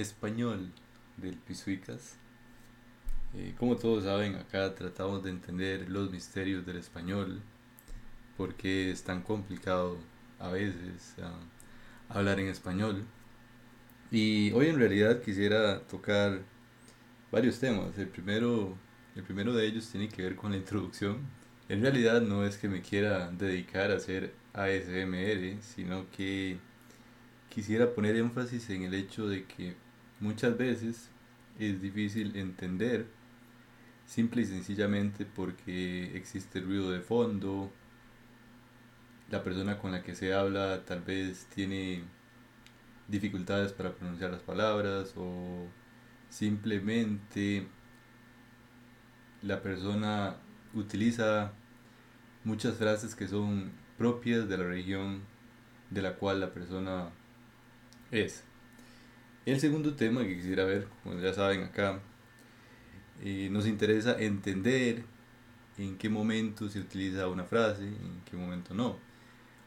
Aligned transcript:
español 0.00 0.72
del 1.16 1.36
Pisuicas. 1.36 2.16
Eh, 3.34 3.54
como 3.58 3.76
todos 3.76 4.04
saben, 4.04 4.36
acá 4.36 4.74
tratamos 4.74 5.22
de 5.22 5.30
entender 5.30 5.88
los 5.88 6.10
misterios 6.10 6.64
del 6.64 6.76
español, 6.76 7.42
porque 8.36 8.90
es 8.90 9.04
tan 9.04 9.22
complicado 9.22 9.98
a 10.38 10.48
veces 10.48 11.14
ah, 11.22 11.38
hablar 12.08 12.40
en 12.40 12.48
español. 12.48 13.04
Y 14.10 14.52
hoy 14.52 14.68
en 14.68 14.78
realidad 14.78 15.20
quisiera 15.20 15.80
tocar 15.86 16.40
varios 17.30 17.58
temas. 17.58 17.98
El 17.98 18.08
primero, 18.08 18.76
el 19.14 19.22
primero 19.22 19.52
de 19.52 19.66
ellos 19.66 19.88
tiene 19.90 20.08
que 20.08 20.22
ver 20.22 20.36
con 20.36 20.52
la 20.52 20.56
introducción 20.56 21.38
en 21.68 21.82
realidad 21.82 22.22
no 22.22 22.46
es 22.46 22.56
que 22.56 22.68
me 22.68 22.80
quiera 22.80 23.30
dedicar 23.30 23.90
a 23.90 23.96
hacer 23.96 24.32
ASMR, 24.54 25.60
sino 25.60 26.10
que 26.10 26.56
quisiera 27.50 27.94
poner 27.94 28.16
énfasis 28.16 28.70
en 28.70 28.84
el 28.84 28.94
hecho 28.94 29.28
de 29.28 29.44
que 29.44 29.74
muchas 30.20 30.56
veces 30.56 31.10
es 31.58 31.80
difícil 31.80 32.36
entender 32.36 33.06
simple 34.06 34.42
y 34.42 34.46
sencillamente 34.46 35.26
porque 35.26 36.16
existe 36.16 36.60
ruido 36.60 36.90
de 36.90 37.00
fondo, 37.00 37.70
la 39.30 39.44
persona 39.44 39.78
con 39.78 39.92
la 39.92 40.02
que 40.02 40.14
se 40.14 40.32
habla 40.32 40.84
tal 40.86 41.02
vez 41.02 41.46
tiene 41.54 42.02
dificultades 43.08 43.72
para 43.72 43.94
pronunciar 43.94 44.30
las 44.30 44.42
palabras 44.42 45.12
o 45.16 45.66
simplemente 46.30 47.66
la 49.42 49.62
persona 49.62 50.36
utiliza 50.74 51.52
muchas 52.44 52.76
frases 52.76 53.14
que 53.14 53.28
son 53.28 53.72
propias 53.98 54.48
de 54.48 54.56
la 54.56 54.64
región 54.64 55.22
de 55.90 56.02
la 56.02 56.14
cual 56.16 56.40
la 56.40 56.52
persona 56.52 57.10
es. 58.10 58.47
El 59.48 59.58
segundo 59.60 59.94
tema 59.94 60.24
que 60.24 60.36
quisiera 60.36 60.66
ver, 60.66 60.88
como 61.02 61.18
ya 61.18 61.32
saben 61.32 61.62
acá, 61.62 62.00
eh, 63.22 63.48
nos 63.50 63.66
interesa 63.66 64.14
entender 64.20 65.04
en 65.78 65.96
qué 65.96 66.10
momento 66.10 66.68
se 66.68 66.80
utiliza 66.80 67.28
una 67.28 67.44
frase, 67.44 67.84
en 67.84 68.20
qué 68.26 68.36
momento 68.36 68.74
no. 68.74 68.98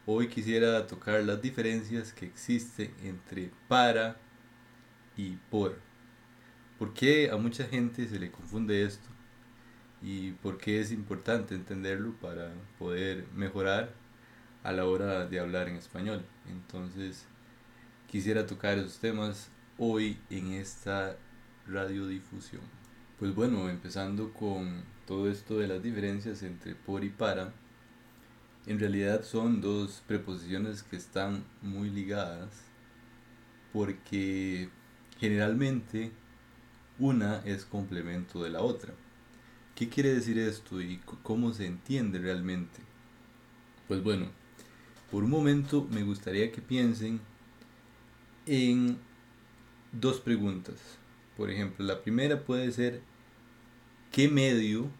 Hoy 0.06 0.28
quisiera 0.28 0.86
tocar 0.86 1.24
las 1.24 1.42
diferencias 1.42 2.12
que 2.12 2.26
existen 2.26 2.94
entre 3.02 3.50
para 3.66 4.18
y 5.16 5.30
por. 5.50 5.80
¿Por 6.78 6.94
qué 6.94 7.28
a 7.32 7.36
mucha 7.36 7.64
gente 7.64 8.06
se 8.06 8.20
le 8.20 8.30
confunde 8.30 8.84
esto? 8.84 9.08
y 10.00 10.32
por 10.32 10.58
qué 10.58 10.80
es 10.80 10.92
importante 10.92 11.54
entenderlo 11.56 12.12
para 12.20 12.52
poder 12.78 13.24
mejorar 13.34 13.94
a 14.62 14.72
la 14.72 14.84
hora 14.84 15.26
de 15.26 15.40
hablar 15.40 15.68
en 15.68 15.76
español. 15.76 16.24
Entonces, 16.48 17.26
quisiera 18.08 18.46
tocar 18.46 18.78
esos 18.78 18.98
temas 18.98 19.51
hoy 19.78 20.18
en 20.30 20.52
esta 20.52 21.16
radiodifusión. 21.66 22.62
Pues 23.18 23.34
bueno, 23.34 23.68
empezando 23.68 24.32
con 24.32 24.82
todo 25.06 25.30
esto 25.30 25.58
de 25.58 25.68
las 25.68 25.82
diferencias 25.82 26.42
entre 26.42 26.74
por 26.74 27.04
y 27.04 27.10
para, 27.10 27.52
en 28.66 28.78
realidad 28.78 29.24
son 29.24 29.60
dos 29.60 30.02
preposiciones 30.06 30.82
que 30.82 30.96
están 30.96 31.44
muy 31.62 31.90
ligadas 31.90 32.50
porque 33.72 34.68
generalmente 35.18 36.12
una 36.98 37.42
es 37.44 37.64
complemento 37.64 38.42
de 38.42 38.50
la 38.50 38.60
otra. 38.60 38.92
¿Qué 39.74 39.88
quiere 39.88 40.14
decir 40.14 40.38
esto 40.38 40.80
y 40.80 41.00
cómo 41.22 41.52
se 41.52 41.66
entiende 41.66 42.18
realmente? 42.18 42.80
Pues 43.88 44.02
bueno, 44.02 44.26
por 45.10 45.24
un 45.24 45.30
momento 45.30 45.86
me 45.90 46.02
gustaría 46.02 46.52
que 46.52 46.60
piensen 46.60 47.20
en 48.46 48.98
dos 49.92 50.20
preguntas. 50.20 50.76
Por 51.36 51.50
ejemplo, 51.50 51.84
la 51.84 52.02
primera 52.02 52.44
puede 52.44 52.70
ser, 52.72 53.00
¿qué 54.10 54.28
medio 54.28 54.90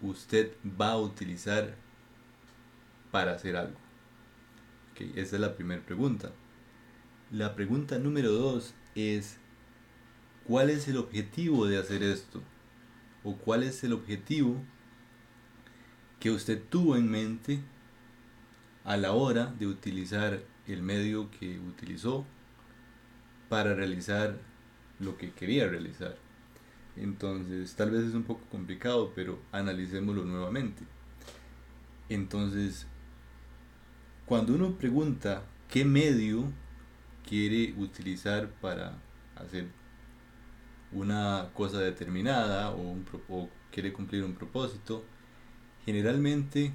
usted 0.00 0.52
va 0.80 0.92
a 0.92 0.98
utilizar 0.98 1.74
para 3.10 3.32
hacer 3.32 3.56
algo? 3.56 3.78
esa 5.16 5.36
es 5.36 5.40
la 5.40 5.54
primera 5.54 5.82
pregunta. 5.82 6.30
La 7.30 7.54
pregunta 7.54 7.98
número 7.98 8.32
dos 8.32 8.74
es, 8.94 9.38
¿cuál 10.44 10.68
es 10.68 10.88
el 10.88 10.98
objetivo 10.98 11.66
de 11.66 11.78
hacer 11.78 12.02
esto? 12.02 12.42
o 13.24 13.36
cuál 13.36 13.62
es 13.62 13.84
el 13.84 13.92
objetivo 13.92 14.62
que 16.18 16.30
usted 16.30 16.62
tuvo 16.68 16.96
en 16.96 17.10
mente 17.10 17.60
a 18.84 18.96
la 18.96 19.12
hora 19.12 19.46
de 19.58 19.66
utilizar 19.66 20.42
el 20.66 20.82
medio 20.82 21.30
que 21.30 21.58
utilizó 21.58 22.26
para 23.50 23.74
realizar 23.74 24.38
lo 25.00 25.18
que 25.18 25.32
quería 25.32 25.68
realizar. 25.68 26.16
Entonces, 26.96 27.74
tal 27.74 27.90
vez 27.90 28.04
es 28.04 28.14
un 28.14 28.22
poco 28.22 28.42
complicado, 28.50 29.12
pero 29.14 29.38
analicémoslo 29.52 30.24
nuevamente. 30.24 30.84
Entonces, 32.08 32.86
cuando 34.24 34.54
uno 34.54 34.76
pregunta 34.78 35.42
qué 35.68 35.84
medio 35.84 36.44
quiere 37.28 37.74
utilizar 37.76 38.48
para 38.60 38.94
hacer 39.34 39.66
una 40.92 41.50
cosa 41.54 41.80
determinada 41.80 42.70
o, 42.70 42.80
un, 42.80 43.04
quiere 43.72 43.92
cumplir 43.92 44.22
un 44.24 44.34
propósito, 44.34 45.04
generalmente 45.84 46.72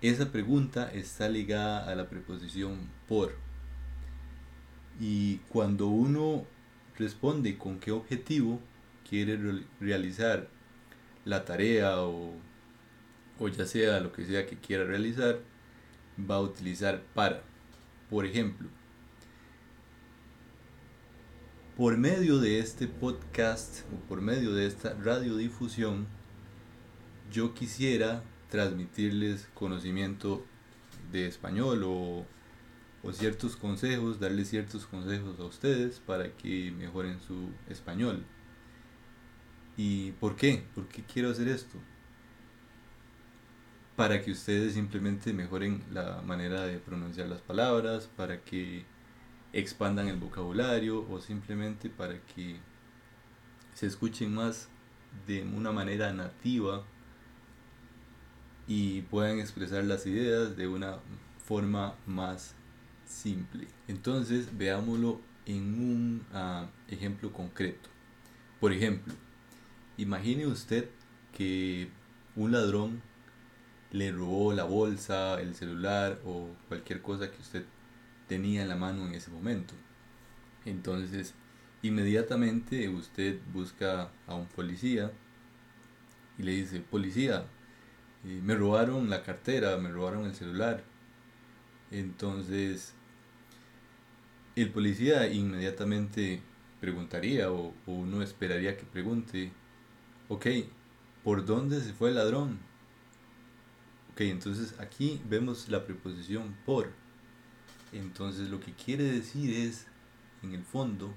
esa 0.00 0.32
pregunta 0.32 0.90
está 0.90 1.28
ligada 1.28 1.86
a 1.90 1.94
la 1.94 2.08
preposición 2.08 2.88
por. 3.06 3.53
Y 5.00 5.38
cuando 5.48 5.88
uno 5.88 6.44
responde 6.98 7.58
con 7.58 7.80
qué 7.80 7.90
objetivo 7.90 8.60
quiere 9.08 9.38
realizar 9.80 10.48
la 11.24 11.44
tarea 11.44 12.00
o, 12.00 12.32
o 13.38 13.48
ya 13.48 13.66
sea 13.66 14.00
lo 14.00 14.12
que 14.12 14.24
sea 14.24 14.46
que 14.46 14.56
quiera 14.56 14.84
realizar, 14.84 15.40
va 16.18 16.36
a 16.36 16.40
utilizar 16.40 17.02
para. 17.14 17.42
Por 18.10 18.26
ejemplo, 18.26 18.68
por 21.76 21.96
medio 21.96 22.38
de 22.38 22.60
este 22.60 22.86
podcast 22.86 23.80
o 23.92 24.08
por 24.08 24.20
medio 24.20 24.54
de 24.54 24.66
esta 24.66 24.94
radiodifusión, 24.94 26.06
yo 27.32 27.54
quisiera 27.54 28.22
transmitirles 28.48 29.48
conocimiento 29.54 30.44
de 31.10 31.26
español 31.26 31.82
o, 31.84 32.24
o, 33.04 33.12
ciertos 33.12 33.56
consejos, 33.56 34.18
darles 34.18 34.48
ciertos 34.48 34.86
consejos 34.86 35.38
a 35.38 35.44
ustedes 35.44 36.00
para 36.00 36.32
que 36.36 36.72
mejoren 36.72 37.20
su 37.20 37.50
español. 37.68 38.24
¿Y 39.76 40.12
por 40.12 40.36
qué? 40.36 40.64
¿Por 40.74 40.88
qué 40.88 41.02
quiero 41.02 41.30
hacer 41.30 41.48
esto? 41.48 41.78
Para 43.96 44.22
que 44.22 44.32
ustedes 44.32 44.74
simplemente 44.74 45.32
mejoren 45.32 45.82
la 45.92 46.22
manera 46.22 46.62
de 46.62 46.78
pronunciar 46.78 47.28
las 47.28 47.40
palabras, 47.40 48.08
para 48.16 48.42
que 48.42 48.84
expandan 49.52 50.08
el 50.08 50.16
vocabulario 50.16 51.08
o 51.08 51.20
simplemente 51.20 51.88
para 51.88 52.20
que 52.20 52.56
se 53.74 53.86
escuchen 53.86 54.34
más 54.34 54.68
de 55.26 55.42
una 55.42 55.72
manera 55.72 56.12
nativa 56.12 56.84
y 58.66 59.02
puedan 59.02 59.38
expresar 59.38 59.84
las 59.84 60.06
ideas 60.06 60.56
de 60.56 60.66
una 60.66 60.98
forma 61.44 61.94
más 62.06 62.54
simple. 63.14 63.66
Entonces 63.88 64.56
veámoslo 64.56 65.20
en 65.46 65.62
un 65.62 66.26
ah, 66.32 66.66
ejemplo 66.88 67.32
concreto. 67.32 67.88
Por 68.60 68.72
ejemplo, 68.72 69.14
imagine 69.96 70.46
usted 70.46 70.88
que 71.32 71.88
un 72.36 72.52
ladrón 72.52 73.02
le 73.92 74.10
robó 74.10 74.52
la 74.52 74.64
bolsa, 74.64 75.40
el 75.40 75.54
celular 75.54 76.20
o 76.24 76.48
cualquier 76.68 77.00
cosa 77.00 77.30
que 77.30 77.40
usted 77.40 77.64
tenía 78.26 78.62
en 78.62 78.68
la 78.68 78.76
mano 78.76 79.06
en 79.06 79.14
ese 79.14 79.30
momento. 79.30 79.74
Entonces, 80.64 81.34
inmediatamente 81.82 82.88
usted 82.88 83.38
busca 83.52 84.10
a 84.26 84.34
un 84.34 84.46
policía 84.46 85.12
y 86.38 86.42
le 86.42 86.52
dice, 86.52 86.80
policía, 86.80 87.46
eh, 88.24 88.40
me 88.42 88.56
robaron 88.56 89.10
la 89.10 89.22
cartera, 89.22 89.76
me 89.76 89.90
robaron 89.90 90.24
el 90.24 90.34
celular. 90.34 90.82
Entonces, 91.90 92.94
el 94.62 94.70
policía 94.70 95.28
inmediatamente 95.32 96.40
preguntaría 96.80 97.50
o, 97.50 97.74
o 97.86 97.92
uno 97.92 98.22
esperaría 98.22 98.76
que 98.76 98.84
pregunte, 98.84 99.52
ok, 100.28 100.46
¿por 101.22 101.44
dónde 101.44 101.80
se 101.80 101.92
fue 101.92 102.10
el 102.10 102.16
ladrón? 102.16 102.58
Ok, 104.12 104.20
entonces 104.22 104.78
aquí 104.78 105.20
vemos 105.28 105.68
la 105.68 105.84
preposición 105.84 106.54
por 106.64 106.88
entonces 107.94 108.48
lo 108.48 108.60
que 108.60 108.72
quiere 108.72 109.04
decir 109.04 109.54
es, 109.54 109.86
en 110.42 110.52
el 110.54 110.64
fondo, 110.64 111.14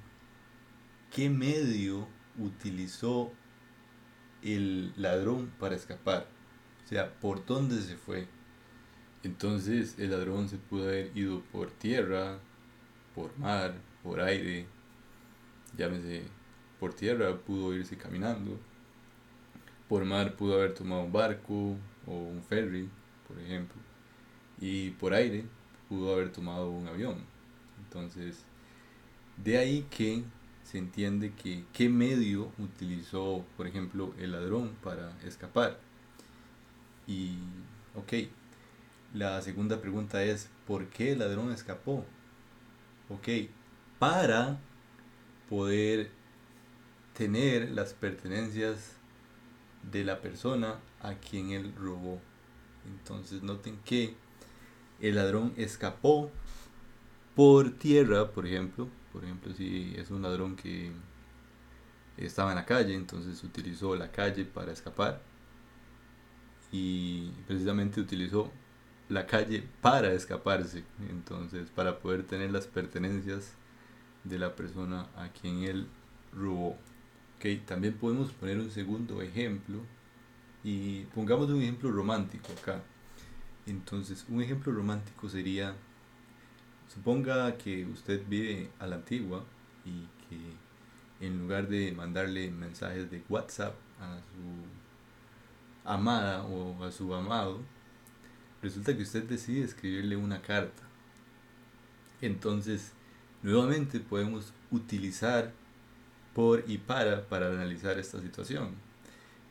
qué 1.11 1.29
medio 1.29 2.07
utilizó 2.37 3.31
el 4.43 4.93
ladrón 4.95 5.51
para 5.59 5.75
escapar. 5.75 6.27
O 6.85 6.87
sea, 6.87 7.19
por 7.19 7.45
dónde 7.45 7.81
se 7.81 7.97
fue. 7.97 8.27
Entonces 9.23 9.95
el 9.97 10.11
ladrón 10.11 10.47
se 10.47 10.57
pudo 10.57 10.83
haber 10.83 11.17
ido 11.17 11.41
por 11.51 11.71
tierra, 11.71 12.39
por 13.17 13.35
mar, 13.39 13.73
por 14.03 14.21
aire, 14.21 14.67
llámese 15.75 16.21
por 16.79 16.93
tierra, 16.93 17.35
pudo 17.35 17.73
irse 17.73 17.97
caminando, 17.97 18.59
por 19.89 20.05
mar 20.05 20.35
pudo 20.35 20.53
haber 20.53 20.75
tomado 20.75 21.01
un 21.01 21.11
barco 21.11 21.77
o 22.05 22.11
un 22.11 22.43
ferry, 22.43 22.87
por 23.27 23.39
ejemplo, 23.39 23.81
y 24.61 24.91
por 24.91 25.15
aire 25.15 25.45
pudo 25.89 26.13
haber 26.13 26.31
tomado 26.31 26.69
un 26.69 26.87
avión. 26.87 27.23
Entonces, 27.83 28.45
de 29.43 29.57
ahí 29.57 29.87
que 29.89 30.23
se 30.63 30.77
entiende 30.77 31.33
que 31.33 31.63
qué 31.73 31.89
medio 31.89 32.51
utilizó, 32.59 33.43
por 33.57 33.65
ejemplo, 33.65 34.13
el 34.19 34.33
ladrón 34.33 34.75
para 34.83 35.17
escapar. 35.23 35.79
Y, 37.07 37.39
ok, 37.95 38.29
la 39.15 39.41
segunda 39.41 39.81
pregunta 39.81 40.23
es, 40.23 40.51
¿por 40.67 40.85
qué 40.89 41.13
el 41.13 41.19
ladrón 41.19 41.51
escapó? 41.51 42.05
Ok, 43.09 43.27
para 43.99 44.59
poder 45.49 46.11
tener 47.13 47.71
las 47.71 47.93
pertenencias 47.93 48.97
de 49.91 50.03
la 50.03 50.21
persona 50.21 50.79
a 51.01 51.15
quien 51.15 51.51
él 51.51 51.73
robó. 51.75 52.19
Entonces 52.85 53.43
noten 53.43 53.79
que 53.85 54.15
el 54.99 55.15
ladrón 55.15 55.53
escapó 55.57 56.31
por 57.35 57.71
tierra, 57.71 58.31
por 58.31 58.45
ejemplo. 58.45 58.89
Por 59.13 59.23
ejemplo, 59.23 59.53
si 59.53 59.93
es 59.97 60.11
un 60.11 60.21
ladrón 60.21 60.55
que 60.55 60.91
estaba 62.17 62.51
en 62.51 62.57
la 62.57 62.65
calle, 62.65 62.93
entonces 62.93 63.43
utilizó 63.43 63.95
la 63.95 64.11
calle 64.11 64.43
para 64.45 64.71
escapar. 64.71 65.21
Y 66.71 67.29
precisamente 67.47 68.01
utilizó 68.01 68.51
la 69.09 69.25
calle 69.25 69.63
para 69.81 70.13
escaparse. 70.13 70.83
Entonces, 71.09 71.69
para 71.69 71.99
poder 71.99 72.23
tener 72.23 72.51
las 72.51 72.67
pertenencias 72.67 73.53
de 74.23 74.39
la 74.39 74.55
persona 74.55 75.07
a 75.15 75.29
quien 75.29 75.63
él 75.63 75.87
robó. 76.33 76.77
Okay, 77.37 77.57
también 77.57 77.93
podemos 77.93 78.31
poner 78.31 78.57
un 78.57 78.71
segundo 78.71 79.21
ejemplo 79.21 79.79
y 80.63 81.05
pongamos 81.13 81.49
un 81.49 81.61
ejemplo 81.61 81.91
romántico 81.91 82.47
acá. 82.59 82.81
Entonces, 83.65 84.25
un 84.29 84.41
ejemplo 84.41 84.73
romántico 84.73 85.29
sería, 85.29 85.75
suponga 86.87 87.57
que 87.57 87.85
usted 87.85 88.23
vive 88.27 88.71
a 88.79 88.87
la 88.87 88.95
antigua 88.95 89.43
y 89.85 90.07
que 90.27 91.25
en 91.25 91.39
lugar 91.39 91.67
de 91.67 91.91
mandarle 91.91 92.49
mensajes 92.49 93.09
de 93.11 93.23
WhatsApp 93.29 93.75
a 93.99 94.17
su 94.19 95.89
amada 95.89 96.43
o 96.43 96.83
a 96.83 96.91
su 96.91 97.13
amado, 97.13 97.59
resulta 98.61 98.95
que 98.95 99.03
usted 99.03 99.23
decide 99.23 99.63
escribirle 99.63 100.15
una 100.15 100.41
carta. 100.41 100.83
Entonces, 102.21 102.91
nuevamente 103.43 103.99
podemos 103.99 104.53
utilizar 104.71 105.51
por 106.33 106.63
y 106.67 106.77
para 106.77 107.27
para 107.27 107.47
analizar 107.47 107.97
esta 107.99 108.21
situación. 108.21 108.75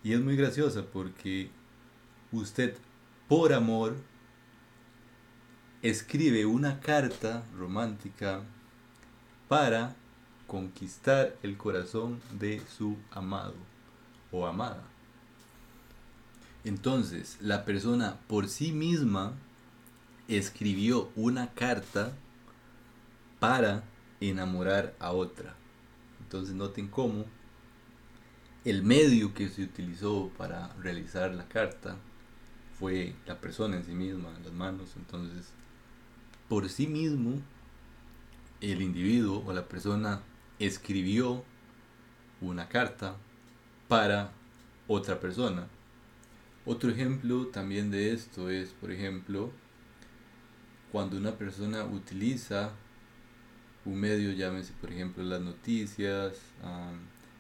Y 0.03 0.13
es 0.13 0.21
muy 0.21 0.37
graciosa 0.37 0.85
porque 0.85 1.51
usted 2.33 2.77
por 3.29 3.53
amor 3.53 3.97
escribe 5.83 6.47
una 6.47 6.81
carta 6.81 7.45
romántica 7.57 8.43
para 9.49 9.95
conquistar 10.47 11.37
el 11.43 11.57
corazón 11.57 12.21
de 12.39 12.63
su 12.77 12.97
amado 13.11 13.55
o 14.31 14.47
amada. 14.47 14.83
Entonces, 16.67 17.39
la 17.41 17.65
persona 17.65 18.19
por 18.27 18.49
sí 18.49 18.73
misma 18.73 19.35
escribió 20.27 21.13
una 21.15 21.55
carta 21.55 22.13
para 23.39 23.85
enamorar 24.21 24.93
a 24.99 25.13
otra. 25.13 25.55
Entonces 26.21 26.57
noten 26.57 26.89
cómo 26.89 27.25
el 28.65 28.83
medio 28.83 29.33
que 29.33 29.49
se 29.49 29.63
utilizó 29.63 30.33
para 30.37 30.75
realizar 30.83 31.33
la 31.33 31.47
carta 31.47 31.99
fue 32.81 33.15
la 33.27 33.41
persona 33.41 33.77
en 33.77 33.85
sí 33.85 33.93
misma, 33.93 34.37
las 34.43 34.53
manos. 34.53 34.95
Entonces, 34.97 35.53
por 36.49 36.69
sí 36.69 36.89
mismo, 36.89 37.41
el 38.61 38.83
individuo 38.83 39.45
o 39.47 39.53
la 39.53 39.69
persona 39.69 40.21
escribió 40.59 41.45
una 42.41 42.69
carta 42.69 43.15
para 43.87 44.33
otra 44.89 45.21
persona. 45.21 45.69
Otro 46.69 46.91
ejemplo 46.91 47.47
también 47.47 47.93
de 47.93 48.13
esto 48.13 48.51
es, 48.51 48.71
por 48.71 48.91
ejemplo, 48.91 49.53
cuando 50.91 51.17
una 51.17 51.39
persona 51.39 51.85
utiliza 51.85 52.73
un 53.85 54.01
medio, 54.01 54.33
llámese 54.33 54.73
por 54.81 54.91
ejemplo 54.91 55.23
las 55.23 55.41
noticias, 55.41 56.41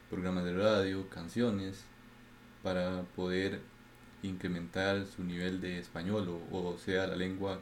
programas 0.08 0.44
de 0.44 0.56
radio, 0.56 1.10
canciones, 1.10 1.84
para 2.62 3.02
poder 3.16 3.60
incrementar 4.22 5.04
su 5.06 5.24
nivel 5.24 5.60
de 5.60 5.80
español 5.80 6.28
o, 6.52 6.58
o 6.58 6.78
sea 6.78 7.08
la 7.08 7.16
lengua 7.16 7.60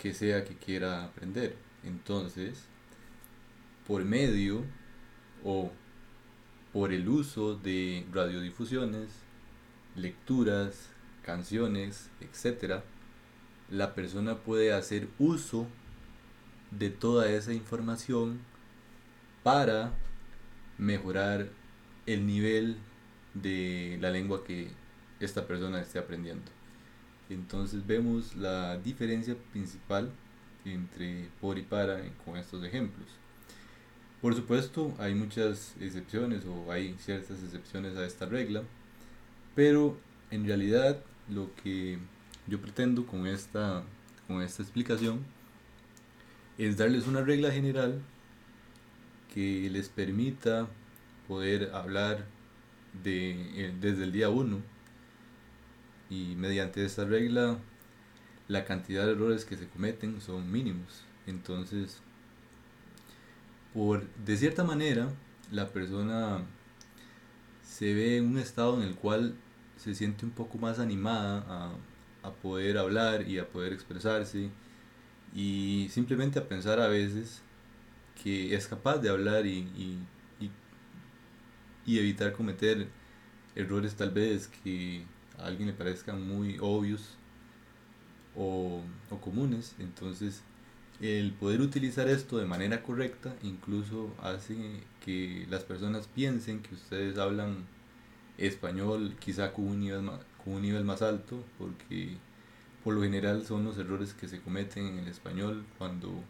que 0.00 0.12
sea 0.12 0.44
que 0.44 0.56
quiera 0.56 1.04
aprender. 1.04 1.54
Entonces, 1.84 2.64
por 3.86 4.04
medio 4.04 4.64
o 5.44 5.70
por 6.72 6.92
el 6.92 7.08
uso 7.08 7.54
de 7.54 8.04
radiodifusiones, 8.12 9.25
lecturas, 9.96 10.90
canciones, 11.22 12.10
etc., 12.20 12.82
la 13.70 13.94
persona 13.94 14.38
puede 14.38 14.72
hacer 14.72 15.08
uso 15.18 15.66
de 16.70 16.90
toda 16.90 17.28
esa 17.30 17.52
información 17.52 18.38
para 19.42 19.92
mejorar 20.78 21.48
el 22.06 22.26
nivel 22.26 22.76
de 23.34 23.98
la 24.00 24.10
lengua 24.10 24.44
que 24.44 24.70
esta 25.20 25.46
persona 25.46 25.80
esté 25.80 25.98
aprendiendo. 25.98 26.50
Entonces 27.28 27.86
vemos 27.86 28.36
la 28.36 28.78
diferencia 28.78 29.36
principal 29.52 30.12
entre 30.64 31.28
por 31.40 31.58
y 31.58 31.62
para 31.62 32.00
con 32.24 32.36
estos 32.36 32.64
ejemplos. 32.64 33.08
Por 34.20 34.34
supuesto, 34.34 34.94
hay 34.98 35.14
muchas 35.14 35.74
excepciones 35.80 36.44
o 36.46 36.70
hay 36.72 36.94
ciertas 36.98 37.42
excepciones 37.42 37.96
a 37.96 38.06
esta 38.06 38.26
regla, 38.26 38.62
pero 39.56 39.98
en 40.30 40.46
realidad 40.46 41.02
lo 41.28 41.52
que 41.56 41.98
yo 42.46 42.60
pretendo 42.60 43.06
con 43.06 43.26
esta, 43.26 43.82
con 44.28 44.42
esta 44.42 44.62
explicación 44.62 45.24
es 46.58 46.76
darles 46.76 47.06
una 47.08 47.22
regla 47.22 47.50
general 47.50 48.00
que 49.32 49.68
les 49.70 49.88
permita 49.88 50.68
poder 51.26 51.70
hablar 51.74 52.26
de, 53.02 53.30
eh, 53.66 53.74
desde 53.80 54.04
el 54.04 54.12
día 54.12 54.28
1 54.28 54.60
y 56.10 56.34
mediante 56.36 56.84
esta 56.84 57.04
regla 57.04 57.58
la 58.48 58.64
cantidad 58.64 59.06
de 59.06 59.12
errores 59.12 59.44
que 59.44 59.56
se 59.56 59.66
cometen 59.66 60.20
son 60.20 60.52
mínimos. 60.52 61.04
Entonces, 61.26 62.00
por 63.74 64.06
de 64.24 64.36
cierta 64.36 64.64
manera, 64.64 65.08
la 65.50 65.68
persona 65.68 66.44
se 67.62 67.92
ve 67.94 68.18
en 68.18 68.26
un 68.26 68.38
estado 68.38 68.80
en 68.80 68.88
el 68.88 68.94
cual 68.94 69.34
se 69.76 69.94
siente 69.94 70.24
un 70.24 70.32
poco 70.32 70.58
más 70.58 70.78
animada 70.78 71.44
a, 71.48 71.72
a 72.26 72.32
poder 72.32 72.78
hablar 72.78 73.28
y 73.28 73.38
a 73.38 73.48
poder 73.48 73.72
expresarse 73.72 74.50
y 75.34 75.88
simplemente 75.90 76.38
a 76.38 76.48
pensar 76.48 76.80
a 76.80 76.88
veces 76.88 77.42
que 78.22 78.54
es 78.54 78.66
capaz 78.66 78.98
de 78.98 79.10
hablar 79.10 79.46
y, 79.46 79.58
y, 79.58 80.50
y, 81.86 81.98
evitar 81.98 82.32
cometer 82.32 82.88
errores 83.54 83.94
tal 83.94 84.10
vez 84.10 84.48
que 84.48 85.04
a 85.38 85.46
alguien 85.46 85.68
le 85.68 85.74
parezcan 85.74 86.26
muy 86.26 86.56
obvios 86.60 87.16
o, 88.34 88.80
o 89.10 89.20
comunes. 89.20 89.76
Entonces, 89.78 90.42
el 91.00 91.32
poder 91.32 91.60
utilizar 91.60 92.08
esto 92.08 92.38
de 92.38 92.46
manera 92.46 92.82
correcta 92.82 93.36
incluso 93.42 94.14
hace 94.22 94.56
que 95.04 95.46
las 95.50 95.62
personas 95.62 96.08
piensen 96.08 96.62
que 96.62 96.74
ustedes 96.74 97.18
hablan 97.18 97.66
español 98.38 99.16
quizá 99.18 99.52
con 99.52 99.66
un 99.66 99.80
nivel 99.80 100.02
más, 100.02 100.20
con 100.44 100.54
un 100.54 100.62
nivel 100.62 100.84
más 100.84 101.02
alto 101.02 101.42
porque 101.58 102.16
por 102.84 102.94
lo 102.94 103.02
general 103.02 103.44
son 103.44 103.64
los 103.64 103.78
errores 103.78 104.14
que 104.14 104.28
se 104.28 104.40
cometen 104.40 104.86
en 104.86 104.98
el 105.00 105.08
español 105.08 105.64
cuando 105.78 106.22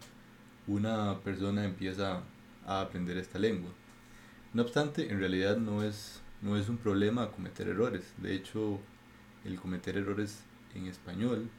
una 0.67 1.21
persona 1.21 1.65
empieza 1.65 2.23
a 2.67 2.81
aprender 2.81 3.19
esta 3.19 3.39
lengua. 3.39 3.71
No 4.53 4.63
obstante, 4.63 5.11
en 5.11 5.19
realidad 5.19 5.59
no 5.59 5.83
es, 5.83 6.23
no 6.41 6.57
es 6.57 6.69
un 6.69 6.79
problema 6.79 7.31
cometer 7.31 7.69
errores. 7.69 8.15
De 8.17 8.35
hecho, 8.35 8.81
el 9.45 9.61
cometer 9.61 9.99
errores 9.99 10.45
en 10.75 10.87
español 10.87 11.51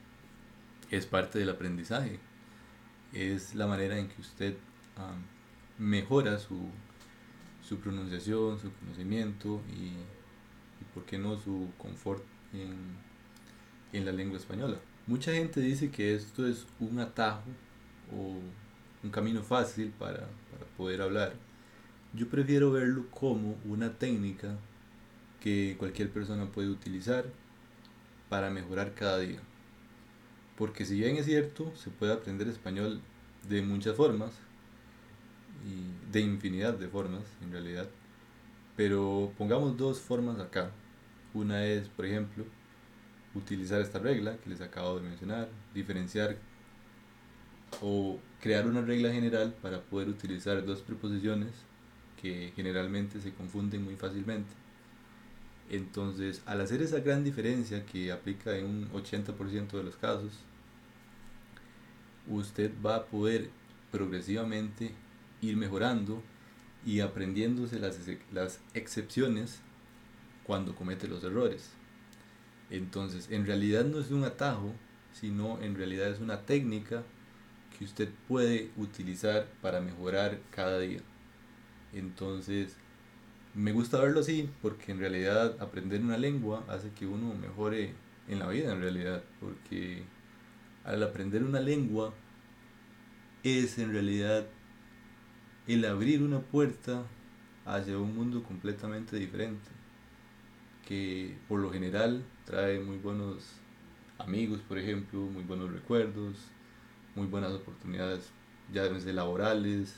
es 0.89 1.05
parte 1.05 1.39
del 1.39 1.49
aprendizaje. 1.49 2.19
Es 3.13 3.55
la 3.55 3.67
manera 3.67 3.97
en 3.97 4.09
que 4.09 4.19
usted 4.21 4.55
mejora 5.77 6.39
su, 6.39 6.69
su, 7.61 7.77
pronunciación, 7.77 8.59
su 8.59 8.71
conocimiento 8.73 9.61
y, 9.69 9.93
por 10.97 11.05
qué 11.05 11.19
no, 11.19 11.37
su 11.37 11.69
confort 11.77 12.23
en, 12.53 12.73
en 13.93 14.03
la 14.03 14.11
lengua 14.11 14.39
española. 14.39 14.79
Mucha 15.05 15.31
gente 15.31 15.61
dice 15.61 15.91
que 15.91 16.15
esto 16.15 16.47
es 16.47 16.65
un 16.79 16.99
atajo 16.99 17.43
o 18.11 18.39
un 19.03 19.11
camino 19.11 19.43
fácil 19.43 19.91
para, 19.91 20.27
para 20.51 20.65
poder 20.75 21.03
hablar. 21.03 21.33
Yo 22.15 22.27
prefiero 22.27 22.71
verlo 22.71 23.05
como 23.11 23.59
una 23.63 23.93
técnica 23.93 24.57
que 25.39 25.75
cualquier 25.77 26.09
persona 26.09 26.47
puede 26.47 26.69
utilizar 26.69 27.25
para 28.27 28.49
mejorar 28.49 28.95
cada 28.95 29.19
día. 29.19 29.39
Porque 30.57 30.83
si 30.83 30.99
bien 30.99 31.17
es 31.17 31.27
cierto, 31.27 31.71
se 31.75 31.91
puede 31.91 32.13
aprender 32.13 32.47
español 32.47 33.01
de 33.47 33.61
muchas 33.61 33.95
formas, 33.95 34.31
y 35.63 36.11
de 36.11 36.21
infinidad 36.21 36.73
de 36.73 36.87
formas 36.87 37.23
en 37.43 37.51
realidad, 37.51 37.87
pero 38.75 39.31
pongamos 39.37 39.77
dos 39.77 39.99
formas 39.99 40.39
acá. 40.39 40.71
Una 41.37 41.63
es, 41.65 41.87
por 41.87 42.03
ejemplo, 42.07 42.45
utilizar 43.35 43.79
esta 43.79 43.99
regla 43.99 44.37
que 44.37 44.49
les 44.49 44.59
acabo 44.59 44.95
de 44.95 45.07
mencionar, 45.07 45.47
diferenciar 45.71 46.35
o 47.79 48.17
crear 48.41 48.65
una 48.65 48.81
regla 48.81 49.13
general 49.13 49.53
para 49.61 49.81
poder 49.81 50.09
utilizar 50.09 50.65
dos 50.65 50.81
preposiciones 50.81 51.51
que 52.19 52.51
generalmente 52.55 53.21
se 53.21 53.33
confunden 53.33 53.83
muy 53.83 53.95
fácilmente. 53.95 54.49
Entonces, 55.69 56.41
al 56.47 56.61
hacer 56.61 56.81
esa 56.81 57.01
gran 57.01 57.23
diferencia 57.23 57.85
que 57.85 58.11
aplica 58.11 58.57
en 58.57 58.65
un 58.65 58.89
80% 58.89 59.77
de 59.77 59.83
los 59.83 59.95
casos, 59.95 60.31
usted 62.27 62.71
va 62.83 62.95
a 62.95 63.05
poder 63.05 63.51
progresivamente 63.91 64.91
ir 65.41 65.55
mejorando 65.55 66.23
y 66.83 67.01
aprendiéndose 67.01 67.77
las, 67.77 67.99
las 68.33 68.59
excepciones 68.73 69.61
cuando 70.47 70.75
comete 70.75 71.07
los 71.07 71.23
errores. 71.23 71.69
Entonces, 72.69 73.29
en 73.29 73.45
realidad 73.45 73.85
no 73.85 73.99
es 73.99 74.09
un 74.09 74.23
atajo, 74.23 74.73
sino 75.13 75.61
en 75.61 75.75
realidad 75.75 76.09
es 76.09 76.19
una 76.19 76.41
técnica 76.41 77.03
que 77.77 77.85
usted 77.85 78.09
puede 78.27 78.71
utilizar 78.77 79.47
para 79.61 79.81
mejorar 79.81 80.39
cada 80.51 80.79
día. 80.79 81.01
Entonces, 81.93 82.75
me 83.53 83.71
gusta 83.71 83.99
verlo 83.99 84.21
así 84.21 84.49
porque 84.61 84.91
en 84.91 84.99
realidad 84.99 85.55
aprender 85.61 86.01
una 86.01 86.17
lengua 86.17 86.63
hace 86.67 86.91
que 86.91 87.05
uno 87.05 87.33
mejore 87.33 87.93
en 88.27 88.39
la 88.39 88.47
vida 88.47 88.73
en 88.73 88.81
realidad, 88.81 89.23
porque 89.39 90.03
al 90.83 91.01
aprender 91.03 91.43
una 91.43 91.59
lengua 91.59 92.13
es 93.43 93.77
en 93.79 93.91
realidad 93.91 94.45
el 95.67 95.85
abrir 95.85 96.23
una 96.23 96.39
puerta 96.39 97.03
hacia 97.65 97.97
un 97.97 98.15
mundo 98.15 98.43
completamente 98.43 99.17
diferente, 99.17 99.69
que 100.87 101.35
por 101.49 101.59
lo 101.59 101.71
general 101.71 102.23
trae 102.45 102.79
muy 102.79 102.97
buenos 102.97 103.43
amigos, 104.19 104.61
por 104.61 104.77
ejemplo, 104.77 105.19
muy 105.19 105.43
buenos 105.43 105.71
recuerdos, 105.71 106.37
muy 107.15 107.27
buenas 107.27 107.51
oportunidades, 107.51 108.31
llámese 108.71 109.11
laborales 109.11 109.95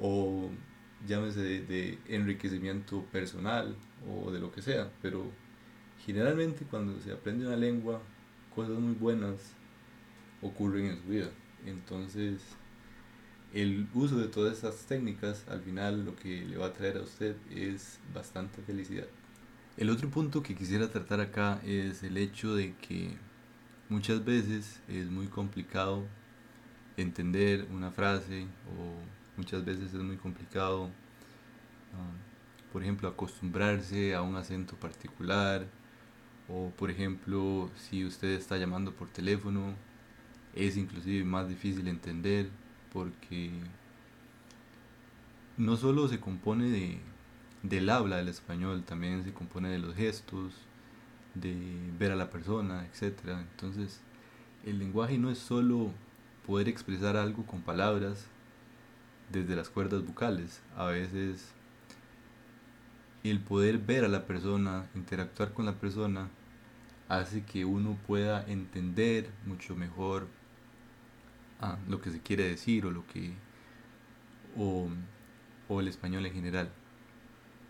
o 0.00 0.50
llámese 1.06 1.40
de, 1.40 1.60
de 1.64 1.98
enriquecimiento 2.08 3.04
personal 3.12 3.76
o 4.08 4.32
de 4.32 4.40
lo 4.40 4.50
que 4.50 4.62
sea, 4.62 4.90
pero 5.00 5.30
generalmente 6.04 6.64
cuando 6.64 6.98
se 7.00 7.12
aprende 7.12 7.46
una 7.46 7.56
lengua, 7.56 8.00
cosas 8.54 8.78
muy 8.78 8.94
buenas 8.94 9.52
ocurren 10.42 10.86
en 10.86 11.02
su 11.02 11.08
vida. 11.08 11.30
Entonces, 11.66 12.42
el 13.54 13.86
uso 13.94 14.16
de 14.18 14.26
todas 14.26 14.58
esas 14.58 14.86
técnicas 14.86 15.46
al 15.48 15.60
final 15.62 16.04
lo 16.04 16.16
que 16.16 16.44
le 16.44 16.56
va 16.56 16.66
a 16.66 16.72
traer 16.72 16.96
a 16.98 17.02
usted 17.02 17.36
es 17.50 18.00
bastante 18.12 18.60
felicidad. 18.62 19.06
El 19.78 19.90
otro 19.90 20.10
punto 20.10 20.42
que 20.42 20.56
quisiera 20.56 20.90
tratar 20.90 21.20
acá 21.20 21.60
es 21.64 22.02
el 22.02 22.16
hecho 22.16 22.56
de 22.56 22.74
que 22.74 23.16
muchas 23.88 24.24
veces 24.24 24.80
es 24.88 25.08
muy 25.08 25.28
complicado 25.28 26.04
entender 26.96 27.68
una 27.72 27.92
frase 27.92 28.48
o 28.76 29.36
muchas 29.36 29.64
veces 29.64 29.94
es 29.94 30.02
muy 30.02 30.16
complicado, 30.16 30.90
por 32.72 32.82
ejemplo, 32.82 33.06
acostumbrarse 33.08 34.16
a 34.16 34.22
un 34.22 34.34
acento 34.34 34.74
particular 34.74 35.64
o 36.48 36.70
por 36.70 36.90
ejemplo, 36.90 37.70
si 37.76 38.04
usted 38.04 38.30
está 38.30 38.56
llamando 38.56 38.92
por 38.92 39.08
teléfono, 39.10 39.76
es 40.56 40.76
inclusive 40.76 41.24
más 41.24 41.48
difícil 41.48 41.86
entender 41.86 42.50
porque 42.92 43.52
no 45.56 45.76
solo 45.76 46.08
se 46.08 46.18
compone 46.18 46.68
de, 46.68 47.00
del 47.62 47.90
habla 47.90 48.16
del 48.16 48.28
español, 48.28 48.84
también 48.84 49.24
se 49.24 49.32
compone 49.32 49.68
de 49.68 49.78
los 49.78 49.94
gestos, 49.94 50.54
de 51.34 51.56
ver 51.98 52.12
a 52.12 52.16
la 52.16 52.30
persona, 52.30 52.86
etc. 52.86 53.18
Entonces, 53.28 54.00
el 54.64 54.78
lenguaje 54.78 55.18
no 55.18 55.30
es 55.30 55.38
solo 55.38 55.92
poder 56.46 56.68
expresar 56.68 57.16
algo 57.16 57.44
con 57.46 57.62
palabras 57.62 58.26
desde 59.30 59.56
las 59.56 59.68
cuerdas 59.68 60.04
vocales, 60.04 60.62
a 60.76 60.86
veces 60.86 61.52
el 63.24 63.40
poder 63.40 63.78
ver 63.78 64.04
a 64.04 64.08
la 64.08 64.26
persona, 64.26 64.86
interactuar 64.94 65.52
con 65.52 65.66
la 65.66 65.74
persona, 65.74 66.28
hace 67.08 67.42
que 67.44 67.64
uno 67.64 67.98
pueda 68.06 68.46
entender 68.46 69.30
mucho 69.46 69.74
mejor 69.74 70.28
a 71.60 71.76
lo 71.88 72.00
que 72.00 72.10
se 72.10 72.20
quiere 72.20 72.44
decir 72.44 72.86
o 72.86 72.90
lo 72.90 73.06
que 73.06 73.32
o, 74.56 74.88
o 75.68 75.80
el 75.80 75.88
español 75.88 76.24
en 76.26 76.32
general. 76.32 76.70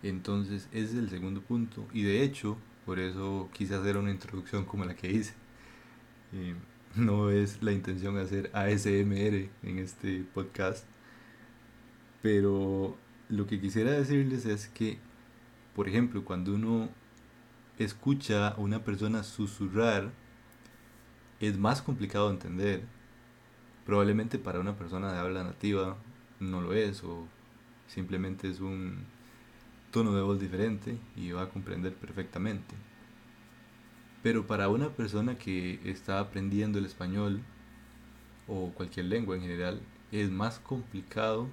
Entonces 0.03 0.69
ese 0.73 0.93
es 0.93 0.95
el 0.95 1.11
segundo 1.11 1.41
punto 1.41 1.87
y 1.93 2.03
de 2.03 2.23
hecho 2.23 2.57
por 2.87 2.99
eso 2.99 3.49
quise 3.53 3.75
hacer 3.75 3.97
una 3.97 4.11
introducción 4.11 4.65
como 4.65 4.85
la 4.85 4.95
que 4.95 5.11
hice. 5.11 5.35
Eh, 6.33 6.55
no 6.97 7.31
es 7.31 7.63
la 7.63 7.73
intención 7.73 8.17
hacer 8.19 8.51
ASMR 8.55 9.51
en 9.63 9.79
este 9.79 10.25
podcast, 10.35 10.87
pero 12.23 12.97
lo 13.29 13.47
que 13.47 13.61
quisiera 13.61 13.93
decirles 13.93 14.47
es 14.47 14.69
que, 14.69 14.99
por 15.75 15.89
ejemplo, 15.89 16.25
cuando 16.25 16.55
uno 16.55 16.89
escucha 17.79 18.49
a 18.49 18.57
una 18.57 18.85
persona 18.85 19.23
susurrar, 19.23 20.11
es 21.41 21.59
más 21.59 21.83
complicado 21.83 22.29
de 22.29 22.35
entender 22.35 22.99
Probablemente 23.89 24.39
para 24.39 24.61
una 24.61 24.77
persona 24.77 25.11
de 25.11 25.19
habla 25.19 25.43
nativa 25.45 25.97
no 26.41 26.61
lo 26.61 26.75
es 26.75 27.03
o 27.03 27.27
simplemente 27.87 28.47
es 28.47 28.61
un 28.61 29.07
tono 29.91 30.15
de 30.15 30.23
voz 30.23 30.41
diferente 30.41 30.99
y 31.17 31.31
va 31.31 31.43
a 31.43 31.49
comprender 31.49 31.95
perfectamente. 31.95 32.75
Pero 34.23 34.47
para 34.47 34.69
una 34.69 34.91
persona 34.91 35.39
que 35.39 35.81
está 35.85 36.21
aprendiendo 36.21 36.79
el 36.79 36.87
español 36.87 37.43
o 38.47 38.73
cualquier 38.73 39.07
lengua 39.07 39.37
en 39.37 39.43
general, 39.43 39.81
es 40.11 40.31
más 40.31 40.59
complicado 40.59 41.49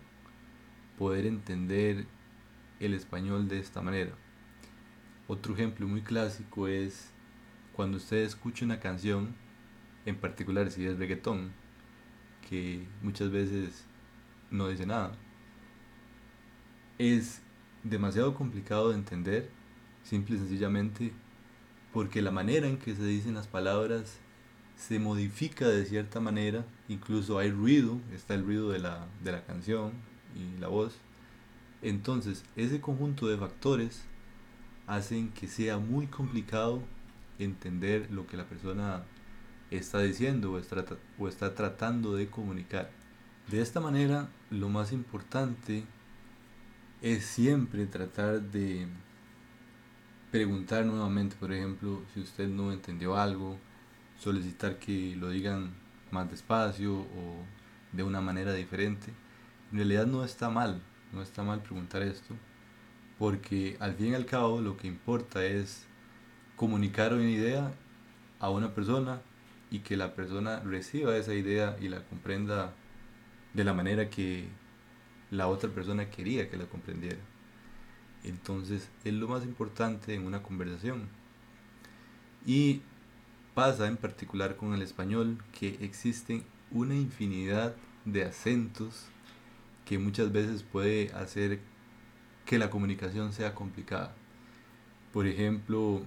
poder 0.98 1.26
entender 1.26 2.08
el 2.80 2.94
español 2.94 3.48
de 3.48 3.60
esta 3.60 3.82
manera. 3.82 4.12
Otro 5.28 5.54
ejemplo 5.54 5.88
muy 5.88 6.02
clásico 6.02 6.68
es 6.68 7.12
cuando 7.74 7.98
usted 7.98 8.18
escucha 8.18 8.66
una 8.66 8.80
canción, 8.80 9.36
en 10.06 10.16
particular 10.16 10.72
si 10.72 10.86
es 10.86 10.98
reggaetón, 10.98 11.52
que 12.50 12.88
muchas 13.02 13.32
veces 13.32 13.86
no 14.52 14.68
dice 14.68 14.86
nada. 14.86 15.14
Es 16.98 17.42
demasiado 17.86 18.34
complicado 18.34 18.90
de 18.90 18.96
entender, 18.96 19.50
simple 20.04 20.36
y 20.36 20.40
sencillamente, 20.40 21.14
porque 21.94 22.22
la 22.22 22.32
manera 22.32 22.68
en 22.68 22.78
que 22.78 22.96
se 22.96 23.06
dicen 23.06 23.36
las 23.36 23.48
palabras 23.48 24.18
se 24.76 25.00
modifica 25.00 25.68
de 25.68 25.86
cierta 25.86 26.20
manera, 26.20 26.66
incluso 26.90 27.40
hay 27.40 27.52
ruido, 27.52 28.02
está 28.14 28.34
el 28.34 28.44
ruido 28.44 28.70
de 28.72 28.80
la, 28.80 29.08
de 29.24 29.32
la 29.32 29.46
canción 29.46 29.94
y 30.36 30.60
la 30.60 30.68
voz. 30.68 30.98
Entonces, 31.82 32.44
ese 32.56 32.82
conjunto 32.82 33.28
de 33.28 33.38
factores 33.38 34.04
hacen 34.88 35.30
que 35.30 35.48
sea 35.48 35.78
muy 35.78 36.08
complicado 36.08 36.82
entender 37.40 38.10
lo 38.12 38.28
que 38.28 38.38
la 38.38 38.46
persona 38.46 39.04
está 39.72 40.02
diciendo 40.02 40.54
o 40.54 40.60
está, 40.60 40.84
o 41.20 41.28
está 41.28 41.54
tratando 41.54 42.16
de 42.16 42.28
comunicar. 42.28 42.92
De 43.50 43.62
esta 43.62 43.80
manera, 43.80 44.30
lo 44.50 44.70
más 44.70 44.92
importante 44.92 45.86
es 47.06 47.24
siempre 47.24 47.86
tratar 47.86 48.42
de 48.42 48.88
preguntar 50.32 50.88
nuevamente, 50.88 51.36
por 51.36 51.54
ejemplo, 51.54 52.02
si 52.12 52.20
usted 52.20 52.48
no 52.48 52.72
entendió 52.72 53.16
algo, 53.16 53.60
solicitar 54.18 54.80
que 54.80 55.16
lo 55.16 55.30
digan 55.30 55.76
más 56.10 56.32
despacio 56.32 57.02
o 57.02 57.46
de 57.92 58.02
una 58.02 58.22
manera 58.22 58.54
diferente. 58.54 59.14
En 59.72 59.78
realidad 59.78 60.08
no 60.08 60.24
está 60.24 60.50
mal, 60.50 60.82
no 61.14 61.22
está 61.22 61.44
mal 61.44 61.62
preguntar 61.62 62.02
esto, 62.02 62.34
porque 63.20 63.78
al 63.80 63.94
fin 63.94 64.14
y 64.14 64.16
al 64.16 64.26
cabo 64.26 64.60
lo 64.60 64.76
que 64.76 64.88
importa 64.88 65.46
es 65.46 65.86
comunicar 66.56 67.14
una 67.14 67.30
idea 67.30 67.72
a 68.40 68.50
una 68.50 68.74
persona 68.74 69.22
y 69.70 69.82
que 69.82 69.96
la 69.96 70.16
persona 70.16 70.60
reciba 70.62 71.16
esa 71.16 71.36
idea 71.36 71.78
y 71.80 71.88
la 71.88 72.04
comprenda 72.04 72.74
de 73.54 73.64
la 73.64 73.76
manera 73.76 74.10
que 74.10 74.50
la 75.36 75.48
otra 75.48 75.70
persona 75.70 76.10
quería 76.10 76.50
que 76.50 76.58
la 76.58 76.66
comprendiera. 76.66 77.20
Entonces 78.24 78.90
es 79.04 79.14
lo 79.14 79.28
más 79.28 79.44
importante 79.44 80.14
en 80.14 80.26
una 80.26 80.42
conversación. 80.42 81.08
Y 82.46 82.82
pasa 83.54 83.88
en 83.88 83.98
particular 83.98 84.56
con 84.56 84.74
el 84.74 84.82
español 84.82 85.38
que 85.58 85.78
existen 85.82 86.44
una 86.72 86.96
infinidad 86.96 87.76
de 88.04 88.26
acentos 88.26 89.08
que 89.86 89.98
muchas 89.98 90.32
veces 90.32 90.64
puede 90.64 91.12
hacer 91.14 91.60
que 92.46 92.60
la 92.60 92.70
comunicación 92.70 93.34
sea 93.34 93.56
complicada. 93.56 94.14
Por 95.14 95.28
ejemplo, 95.28 96.02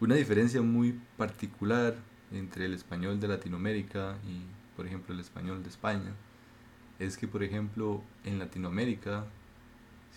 una 0.00 0.14
diferencia 0.14 0.62
muy 0.62 1.00
particular 1.16 1.96
entre 2.30 2.66
el 2.66 2.74
español 2.74 3.20
de 3.20 3.28
Latinoamérica 3.28 4.16
y, 4.26 4.42
por 4.76 4.86
ejemplo, 4.86 5.14
el 5.14 5.20
español 5.20 5.62
de 5.62 5.68
España 5.68 6.12
es 7.06 7.16
que, 7.16 7.26
por 7.26 7.42
ejemplo, 7.42 8.02
en 8.24 8.38
Latinoamérica, 8.38 9.26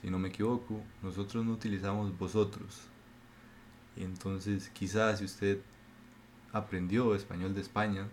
si 0.02 0.10
no 0.10 0.20
me 0.20 0.30
equivoco, 0.30 0.82
nosotros 1.02 1.44
no 1.44 1.54
utilizamos 1.54 2.16
vosotros. 2.18 2.82
Entonces, 3.96 4.70
quizás 4.70 5.20
si 5.20 5.26
usted 5.26 5.60
aprendió 6.52 7.16
español 7.16 7.56
de 7.56 7.62
España, 7.62 8.08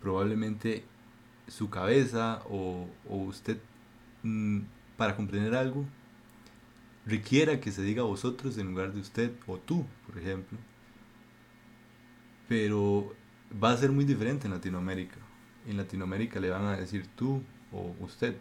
probablemente 0.00 0.84
su 1.46 1.70
cabeza 1.70 2.42
o, 2.50 2.88
usted 3.08 3.58
mm, 4.22 4.60
para 4.96 5.14
comprender 5.14 5.54
algo 5.54 5.86
requiera 7.06 7.60
que 7.60 7.70
se 7.70 7.82
diga 7.82 8.02
vosotros 8.02 8.58
en 8.58 8.66
lugar 8.66 8.92
de 8.92 9.00
usted 9.00 9.30
o 9.46 9.58
tú, 9.58 9.86
por 10.06 10.18
ejemplo. 10.18 10.58
Pero 12.48 13.14
va 13.62 13.70
a 13.70 13.76
ser 13.76 13.92
muy 13.92 14.04
diferente 14.04 14.48
en 14.48 14.54
Latinoamérica. 14.54 15.18
En 15.68 15.76
Latinoamérica 15.76 16.40
le 16.40 16.50
van 16.50 16.64
a 16.64 16.76
decir 16.76 17.06
tú 17.14 17.42
o 17.76 17.94
usted. 18.04 18.36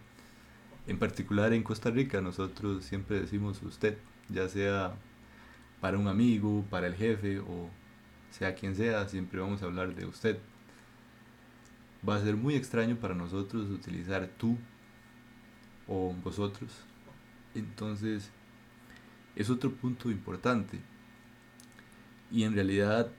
En 0.88 1.00
particular 1.00 1.54
en 1.54 1.64
Costa 1.64 1.90
Rica 1.90 2.22
nosotros 2.22 2.86
siempre 2.86 3.20
decimos 3.20 3.62
usted, 3.64 3.98
ya 4.30 4.48
sea 4.48 4.96
para 5.82 5.98
un 5.98 6.08
amigo, 6.08 6.66
para 6.70 6.88
el 6.88 6.96
jefe 6.96 7.40
o 7.40 7.70
sea 8.32 8.56
quien 8.56 8.76
sea, 8.76 9.08
siempre 9.08 9.40
vamos 9.40 9.62
a 9.62 9.66
hablar 9.66 9.96
de 9.96 10.06
usted. 10.06 10.40
Va 12.08 12.16
a 12.18 12.22
ser 12.22 12.36
muy 12.36 12.56
extraño 12.56 12.98
para 12.98 13.16
nosotros 13.16 13.70
utilizar 13.70 14.28
tú 14.38 14.58
o 15.88 16.14
vosotros. 16.24 16.72
Entonces, 17.56 18.30
es 19.36 19.50
otro 19.50 19.72
punto 19.72 20.12
importante. 20.12 20.80
Y 22.32 22.44
en 22.44 22.54
realidad 22.54 23.12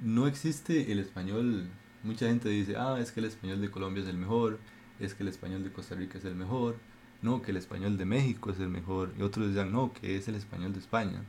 no 0.00 0.26
existe 0.26 0.92
el 0.92 0.98
español. 0.98 1.68
Mucha 2.02 2.26
gente 2.26 2.48
dice, 2.48 2.76
ah, 2.76 2.98
es 3.00 3.12
que 3.12 3.20
el 3.20 3.26
español 3.26 3.60
de 3.60 3.70
Colombia 3.70 4.02
es 4.02 4.08
el 4.08 4.18
mejor, 4.18 4.58
es 5.00 5.14
que 5.14 5.22
el 5.22 5.28
español 5.28 5.64
de 5.64 5.72
Costa 5.72 5.94
Rica 5.94 6.18
es 6.18 6.24
el 6.24 6.34
mejor, 6.34 6.76
no, 7.22 7.42
que 7.42 7.50
el 7.52 7.56
español 7.56 7.96
de 7.96 8.04
México 8.04 8.50
es 8.50 8.60
el 8.60 8.68
mejor, 8.68 9.14
y 9.18 9.22
otros 9.22 9.48
dicen, 9.48 9.72
no, 9.72 9.92
que 9.92 10.16
es 10.16 10.28
el 10.28 10.34
español 10.34 10.72
de 10.72 10.80
España. 10.80 11.22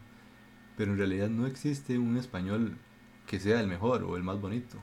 Pero 0.77 0.91
en 0.91 0.97
realidad 0.97 1.29
no 1.29 1.47
existe 1.47 1.97
un 1.97 2.17
español 2.17 2.77
que 3.27 3.39
sea 3.39 3.61
el 3.61 3.67
mejor 3.67 4.03
o 4.03 4.17
el 4.17 4.23
más 4.23 4.39
bonito. 4.39 4.77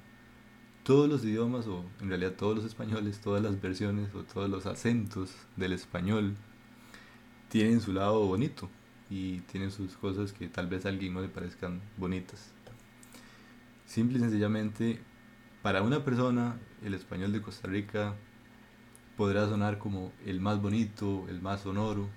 Todos 0.85 1.09
los 1.09 1.25
idiomas, 1.25 1.66
o 1.66 1.85
en 2.01 2.09
realidad 2.09 2.33
todos 2.33 2.57
los 2.57 2.64
españoles, 2.64 3.21
todas 3.21 3.42
las 3.42 3.61
versiones 3.61 4.14
o 4.14 4.25
todos 4.25 4.51
los 4.51 4.66
acentos 4.66 5.35
del 5.57 5.73
español 5.73 6.35
tienen 7.49 7.81
su 7.81 7.92
lado 7.92 8.27
bonito 8.27 8.71
y 9.11 9.40
tienen 9.40 9.71
sus 9.71 9.97
cosas 9.99 10.33
que 10.33 10.49
tal 10.49 10.66
vez 10.66 10.87
a 10.87 10.88
alguien 10.88 11.12
no 11.12 11.21
le 11.21 11.29
parezcan 11.29 11.83
bonitas. 11.99 12.53
Simple 13.85 14.16
y 14.16 14.21
sencillamente, 14.23 15.03
para 15.61 15.83
una 15.83 16.03
persona, 16.03 16.59
el 16.83 16.95
español 16.95 17.31
de 17.33 17.42
Costa 17.42 17.68
Rica 17.68 18.16
podrá 19.16 19.46
sonar 19.48 19.79
como 19.79 20.12
el 20.27 20.40
más 20.40 20.61
bonito, 20.61 21.27
el 21.29 21.40
más 21.42 21.62
sonoro. 21.62 22.09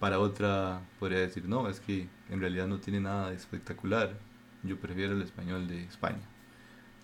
Para 0.00 0.18
otra 0.18 0.82
podría 0.98 1.20
decir, 1.20 1.46
no, 1.48 1.68
es 1.68 1.80
que 1.80 2.08
en 2.30 2.40
realidad 2.40 2.66
no 2.66 2.78
tiene 2.80 3.00
nada 3.00 3.30
de 3.30 3.36
espectacular. 3.36 4.18
Yo 4.62 4.78
prefiero 4.78 5.12
el 5.14 5.22
español 5.22 5.68
de 5.68 5.84
España. 5.84 6.22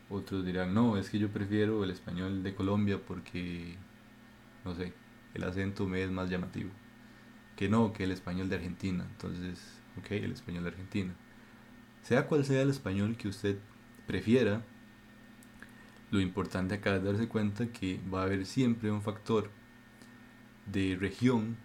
Otros 0.08 0.44
dirán, 0.44 0.74
no, 0.74 0.96
es 0.96 1.08
que 1.08 1.18
yo 1.18 1.28
prefiero 1.28 1.84
el 1.84 1.90
español 1.90 2.42
de 2.42 2.54
Colombia 2.54 2.98
porque, 3.06 3.76
no 4.64 4.74
sé, 4.74 4.92
el 5.34 5.44
acento 5.44 5.86
me 5.86 6.02
es 6.02 6.10
más 6.10 6.28
llamativo. 6.28 6.70
Que 7.56 7.68
no, 7.68 7.92
que 7.92 8.04
el 8.04 8.10
español 8.12 8.48
de 8.48 8.56
Argentina. 8.56 9.06
Entonces, 9.08 9.60
ok, 9.98 10.10
el 10.12 10.32
español 10.32 10.64
de 10.64 10.70
Argentina. 10.70 11.14
Sea 12.02 12.26
cual 12.26 12.44
sea 12.44 12.62
el 12.62 12.70
español 12.70 13.16
que 13.16 13.28
usted 13.28 13.58
prefiera, 14.06 14.62
lo 16.10 16.20
importante 16.20 16.74
acá 16.74 16.96
es 16.96 17.04
darse 17.04 17.28
cuenta 17.28 17.66
que 17.68 18.00
va 18.12 18.22
a 18.22 18.24
haber 18.24 18.46
siempre 18.46 18.90
un 18.90 19.02
factor 19.02 19.50
de 20.66 20.96
región 20.98 21.56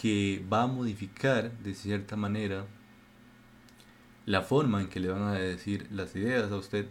que 0.00 0.44
va 0.50 0.62
a 0.62 0.66
modificar 0.66 1.52
de 1.58 1.74
cierta 1.74 2.16
manera 2.16 2.66
la 4.26 4.42
forma 4.42 4.80
en 4.80 4.88
que 4.88 5.00
le 5.00 5.08
van 5.08 5.22
a 5.22 5.32
decir 5.32 5.88
las 5.90 6.14
ideas 6.14 6.50
a 6.52 6.56
usted, 6.56 6.86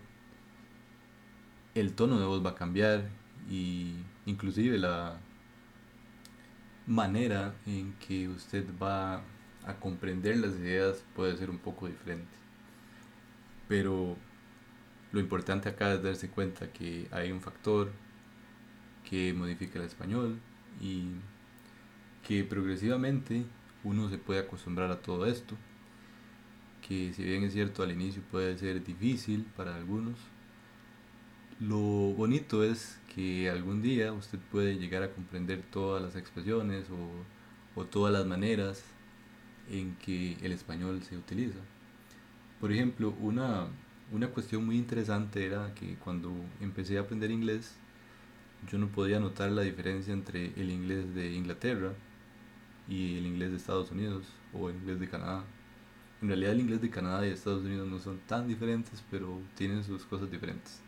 el 1.73 1.93
tono 1.93 2.19
de 2.19 2.25
voz 2.25 2.45
va 2.45 2.51
a 2.51 2.55
cambiar 2.55 3.09
y 3.49 3.93
inclusive 4.25 4.77
la 4.77 5.19
manera 6.85 7.55
en 7.65 7.93
que 7.93 8.27
usted 8.27 8.65
va 8.81 9.21
a 9.65 9.75
comprender 9.79 10.37
las 10.37 10.51
ideas 10.55 11.03
puede 11.15 11.37
ser 11.37 11.49
un 11.49 11.59
poco 11.59 11.87
diferente. 11.87 12.35
Pero 13.67 14.17
lo 15.11 15.19
importante 15.19 15.69
acá 15.69 15.93
es 15.93 16.03
darse 16.03 16.29
cuenta 16.29 16.71
que 16.71 17.07
hay 17.11 17.31
un 17.31 17.41
factor 17.41 17.91
que 19.09 19.33
modifica 19.33 19.79
el 19.79 19.85
español 19.85 20.39
y 20.79 21.07
que 22.27 22.43
progresivamente 22.43 23.43
uno 23.83 24.09
se 24.09 24.17
puede 24.17 24.41
acostumbrar 24.41 24.91
a 24.91 25.01
todo 25.01 25.25
esto. 25.25 25.55
Que 26.87 27.13
si 27.13 27.23
bien 27.23 27.43
es 27.43 27.53
cierto 27.53 27.83
al 27.83 27.91
inicio 27.91 28.21
puede 28.31 28.57
ser 28.57 28.83
difícil 28.83 29.45
para 29.57 29.75
algunos, 29.75 30.15
lo 31.59 31.79
bonito 31.79 32.63
es 32.63 32.99
que 33.13 33.49
algún 33.49 33.81
día 33.81 34.13
usted 34.13 34.39
puede 34.51 34.77
llegar 34.77 35.03
a 35.03 35.11
comprender 35.11 35.63
todas 35.71 36.01
las 36.01 36.15
expresiones 36.15 36.85
o, 36.89 37.79
o 37.79 37.85
todas 37.85 38.13
las 38.13 38.25
maneras 38.25 38.83
en 39.69 39.95
que 39.95 40.37
el 40.41 40.51
español 40.51 41.01
se 41.03 41.17
utiliza. 41.17 41.59
Por 42.59 42.71
ejemplo, 42.71 43.13
una, 43.19 43.67
una 44.11 44.27
cuestión 44.29 44.65
muy 44.65 44.77
interesante 44.77 45.45
era 45.45 45.73
que 45.75 45.95
cuando 45.95 46.31
empecé 46.59 46.97
a 46.97 47.01
aprender 47.01 47.31
inglés, 47.31 47.75
yo 48.69 48.77
no 48.77 48.87
podía 48.87 49.19
notar 49.19 49.51
la 49.51 49.61
diferencia 49.61 50.13
entre 50.13 50.47
el 50.59 50.71
inglés 50.71 51.13
de 51.13 51.31
Inglaterra 51.33 51.93
y 52.87 53.17
el 53.17 53.27
inglés 53.27 53.51
de 53.51 53.57
Estados 53.57 53.91
Unidos 53.91 54.25
o 54.53 54.69
el 54.69 54.77
inglés 54.77 54.99
de 54.99 55.09
Canadá. 55.09 55.43
En 56.21 56.27
realidad 56.27 56.51
el 56.53 56.61
inglés 56.61 56.81
de 56.81 56.89
Canadá 56.89 57.25
y 57.25 57.29
Estados 57.29 57.63
Unidos 57.63 57.87
no 57.87 57.99
son 57.99 58.19
tan 58.27 58.47
diferentes, 58.47 59.03
pero 59.09 59.39
tienen 59.55 59.83
sus 59.83 60.03
cosas 60.03 60.29
diferentes. 60.29 60.81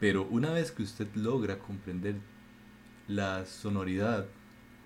Pero 0.00 0.26
una 0.28 0.50
vez 0.50 0.72
que 0.72 0.82
usted 0.82 1.08
logra 1.14 1.58
comprender 1.58 2.16
la 3.06 3.46
sonoridad 3.46 4.26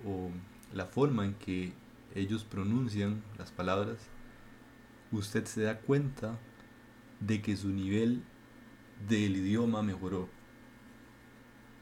o 0.05 0.29
la 0.73 0.85
forma 0.85 1.25
en 1.25 1.35
que 1.35 1.73
ellos 2.15 2.43
pronuncian 2.43 3.23
las 3.37 3.51
palabras, 3.51 3.97
usted 5.17 5.45
se 5.45 5.63
da 5.63 5.79
cuenta 5.79 6.37
de 7.19 7.41
que 7.41 7.55
su 7.55 7.69
nivel 7.69 8.23
del 9.07 9.37
idioma 9.37 9.81
mejoró. 9.81 10.29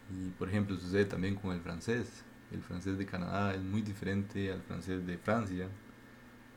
Y 0.10 0.30
por 0.32 0.50
ejemplo 0.50 0.78
sucede 0.78 1.06
también 1.06 1.36
con 1.36 1.54
el 1.54 1.62
francés. 1.62 2.24
El 2.52 2.62
francés 2.62 2.98
de 2.98 3.06
Canadá 3.06 3.54
es 3.54 3.62
muy 3.62 3.82
diferente 3.82 4.52
al 4.52 4.62
francés 4.62 5.06
de 5.06 5.17
Francia 5.17 5.67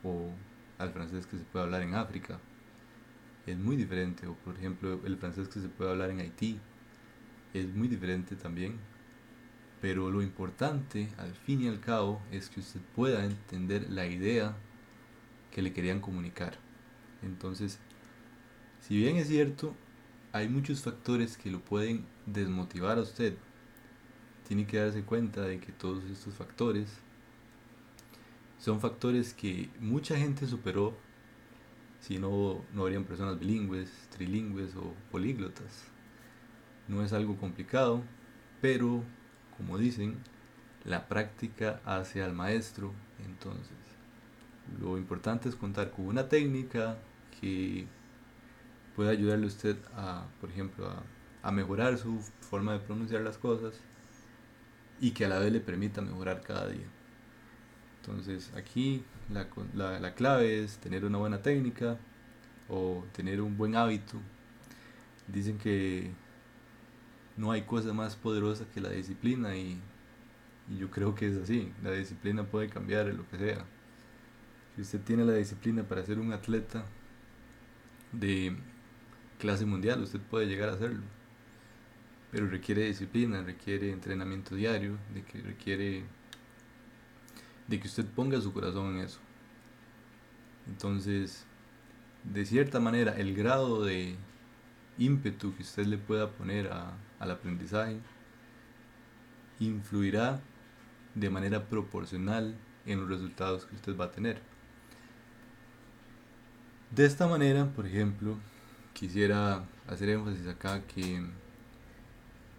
o 0.02 0.30
al 0.78 0.90
francés 0.90 1.26
que 1.26 1.38
se 1.38 1.44
puede 1.44 1.64
hablar 1.64 1.82
en 1.82 1.94
África. 1.94 2.40
Es 3.46 3.56
muy 3.56 3.76
diferente. 3.76 4.26
O 4.26 4.34
por 4.34 4.56
ejemplo 4.56 5.00
el 5.04 5.16
francés 5.16 5.48
que 5.48 5.60
se 5.60 5.68
puede 5.68 5.92
hablar 5.92 6.10
en 6.10 6.20
Haití. 6.20 6.58
Es 7.52 7.72
muy 7.72 7.86
diferente 7.86 8.34
también. 8.34 8.78
Pero 9.80 10.10
lo 10.10 10.22
importante 10.22 11.08
al 11.18 11.34
fin 11.34 11.60
y 11.62 11.68
al 11.68 11.78
cabo 11.78 12.20
es 12.32 12.48
que 12.48 12.60
usted 12.60 12.80
pueda 12.96 13.24
entender 13.24 13.88
la 13.90 14.06
idea 14.06 14.56
que 15.52 15.62
le 15.62 15.72
querían 15.72 16.00
comunicar. 16.00 16.63
Entonces, 17.24 17.78
si 18.80 18.96
bien 18.96 19.16
es 19.16 19.28
cierto, 19.28 19.74
hay 20.32 20.48
muchos 20.48 20.82
factores 20.82 21.36
que 21.36 21.50
lo 21.50 21.60
pueden 21.60 22.04
desmotivar 22.26 22.98
a 22.98 23.02
usted, 23.02 23.34
tiene 24.46 24.66
que 24.66 24.78
darse 24.78 25.02
cuenta 25.02 25.42
de 25.42 25.58
que 25.58 25.72
todos 25.72 26.04
estos 26.04 26.34
factores 26.34 26.88
son 28.58 28.80
factores 28.80 29.34
que 29.34 29.70
mucha 29.80 30.16
gente 30.16 30.46
superó 30.46 30.94
si 32.00 32.18
no, 32.18 32.62
no 32.74 32.82
habrían 32.82 33.04
personas 33.04 33.38
bilingües, 33.38 33.90
trilingües 34.10 34.76
o 34.76 34.92
políglotas. 35.10 35.84
No 36.86 37.02
es 37.02 37.14
algo 37.14 37.38
complicado, 37.38 38.02
pero 38.60 39.02
como 39.56 39.78
dicen, 39.78 40.18
la 40.84 41.08
práctica 41.08 41.80
hace 41.86 42.22
al 42.22 42.34
maestro. 42.34 42.92
Entonces, 43.24 43.76
lo 44.78 44.98
importante 44.98 45.48
es 45.48 45.56
contar 45.56 45.92
con 45.92 46.06
una 46.06 46.28
técnica 46.28 46.98
que 47.44 47.86
pueda 48.96 49.10
ayudarle 49.10 49.46
usted 49.46 49.76
a, 49.94 50.26
por 50.40 50.50
ejemplo, 50.50 50.90
a, 51.42 51.50
mejorar 51.52 51.98
su 51.98 52.20
forma 52.40 52.72
de 52.72 52.78
pronunciar 52.78 53.20
las 53.20 53.36
cosas 53.36 53.74
y 54.98 55.10
que 55.10 55.26
a 55.26 55.28
la 55.28 55.38
vez 55.38 55.52
le 55.52 55.60
permita 55.60 56.00
mejorar 56.00 56.40
cada 56.40 56.68
día. 56.68 56.86
Entonces 58.00 58.50
aquí 58.56 59.04
la, 59.30 59.46
la, 60.00 60.14
clave 60.14 60.64
es 60.64 60.78
tener 60.78 61.04
una 61.04 61.18
buena 61.18 61.42
técnica, 61.42 61.98
o 62.66 63.04
tener 63.12 63.42
un 63.42 63.58
buen 63.58 63.76
hábito. 63.76 64.18
Dicen 65.28 65.58
que 65.58 66.10
no 67.36 67.52
hay 67.52 67.62
cosa 67.62 67.92
más 67.92 68.16
poderosa 68.16 68.64
que 68.72 68.80
la 68.80 68.88
disciplina 68.88 69.54
y, 69.54 69.78
y 70.70 70.78
yo 70.78 70.90
creo 70.90 71.14
que 71.14 71.28
es 71.28 71.36
así. 71.36 71.70
La 71.82 71.90
disciplina 71.90 72.44
puede 72.44 72.70
cambiar 72.70 73.06
lo 73.08 73.28
que 73.28 73.36
sea. 73.36 73.66
Si 74.76 74.80
usted 74.80 75.00
tiene 75.02 75.26
la 75.26 75.34
disciplina 75.34 75.82
para 75.82 76.06
ser 76.06 76.18
un 76.18 76.32
atleta 76.32 76.86
de 78.18 78.56
clase 79.38 79.66
mundial, 79.66 80.02
usted 80.02 80.20
puede 80.20 80.46
llegar 80.46 80.68
a 80.68 80.72
hacerlo. 80.72 81.02
Pero 82.30 82.48
requiere 82.48 82.86
disciplina, 82.86 83.42
requiere 83.42 83.92
entrenamiento 83.92 84.54
diario, 84.54 84.98
de 85.14 85.22
que 85.22 85.40
requiere 85.40 86.04
de 87.68 87.80
que 87.80 87.88
usted 87.88 88.04
ponga 88.06 88.40
su 88.40 88.52
corazón 88.52 88.96
en 88.96 89.04
eso. 89.04 89.20
Entonces, 90.66 91.44
de 92.24 92.44
cierta 92.44 92.80
manera, 92.80 93.16
el 93.16 93.34
grado 93.34 93.84
de 93.84 94.16
ímpetu 94.98 95.54
que 95.54 95.62
usted 95.62 95.86
le 95.86 95.98
pueda 95.98 96.30
poner 96.30 96.70
al 97.18 97.30
aprendizaje 97.30 97.98
influirá 99.60 100.40
de 101.14 101.30
manera 101.30 101.66
proporcional 101.66 102.54
en 102.86 103.00
los 103.00 103.08
resultados 103.08 103.66
que 103.66 103.76
usted 103.76 103.96
va 103.96 104.06
a 104.06 104.12
tener. 104.12 104.53
De 106.90 107.04
esta 107.04 107.26
manera, 107.26 107.66
por 107.66 107.86
ejemplo, 107.86 108.36
quisiera 108.92 109.64
hacer 109.88 110.08
énfasis 110.10 110.46
acá 110.46 110.82
que 110.86 111.24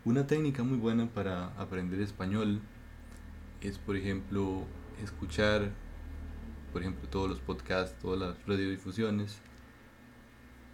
una 0.04 0.28
técnica 0.28 0.64
muy 0.64 0.78
buena 0.78 1.08
para 1.08 1.48
aprender 1.58 2.02
español 2.02 2.62
es, 3.62 3.78
por 3.78 3.96
ejemplo, 3.96 4.66
escuchar, 5.02 5.72
por 6.72 6.82
ejemplo, 6.82 7.08
todos 7.10 7.30
los 7.30 7.40
podcasts, 7.40 7.98
todas 8.02 8.20
las 8.20 8.46
radiodifusiones 8.46 9.40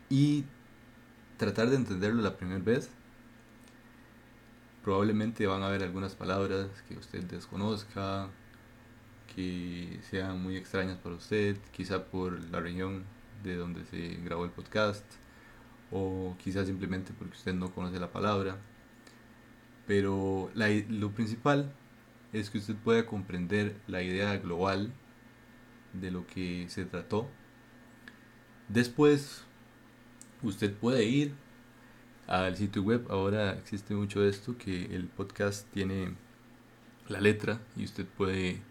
y 0.10 0.44
tratar 1.38 1.70
de 1.70 1.78
entenderlo 1.78 2.22
la 2.22 2.36
primera 2.36 2.60
vez. 2.60 2.90
Probablemente 4.84 5.46
van 5.46 5.62
a 5.62 5.68
haber 5.68 5.84
algunas 5.84 6.16
palabras 6.16 6.68
que 6.88 6.98
usted 6.98 7.24
desconozca, 7.24 8.28
que 9.34 10.00
sean 10.10 10.42
muy 10.42 10.58
extrañas 10.58 10.98
para 10.98 11.16
usted, 11.16 11.56
quizá 11.72 12.06
por 12.06 12.42
la 12.52 12.60
región 12.60 13.04
de 13.44 13.56
donde 13.56 13.86
se 13.86 14.16
grabó 14.24 14.46
el 14.46 14.52
podcast, 14.52 15.06
o 15.92 16.36
quizá 16.40 16.66
simplemente 16.66 17.14
porque 17.18 17.36
usted 17.36 17.54
no 17.54 17.74
conoce 17.74 18.00
la 18.00 18.12
palabra. 18.12 18.58
Pero 19.88 20.52
lo 20.56 21.12
principal 21.12 21.74
es 22.34 22.50
que 22.50 22.60
usted 22.60 22.76
pueda 22.76 23.06
comprender 23.06 23.76
la 23.88 24.02
idea 24.02 24.38
global 24.38 24.94
de 25.94 26.12
lo 26.12 26.26
que 26.28 26.66
se 26.70 26.86
trató. 26.86 27.30
Después, 28.70 29.44
usted 30.42 30.74
puede 30.74 31.04
ir 31.04 31.34
al 32.28 32.56
sitio 32.56 32.84
web. 32.84 33.06
Ahora 33.10 33.54
existe 33.54 33.94
mucho 33.94 34.24
esto 34.24 34.58
que 34.58 34.96
el 34.96 35.08
podcast 35.08 35.70
tiene 35.74 36.16
la 37.10 37.20
letra 37.20 37.60
y 37.76 37.84
usted 37.84 38.06
puede 38.06 38.62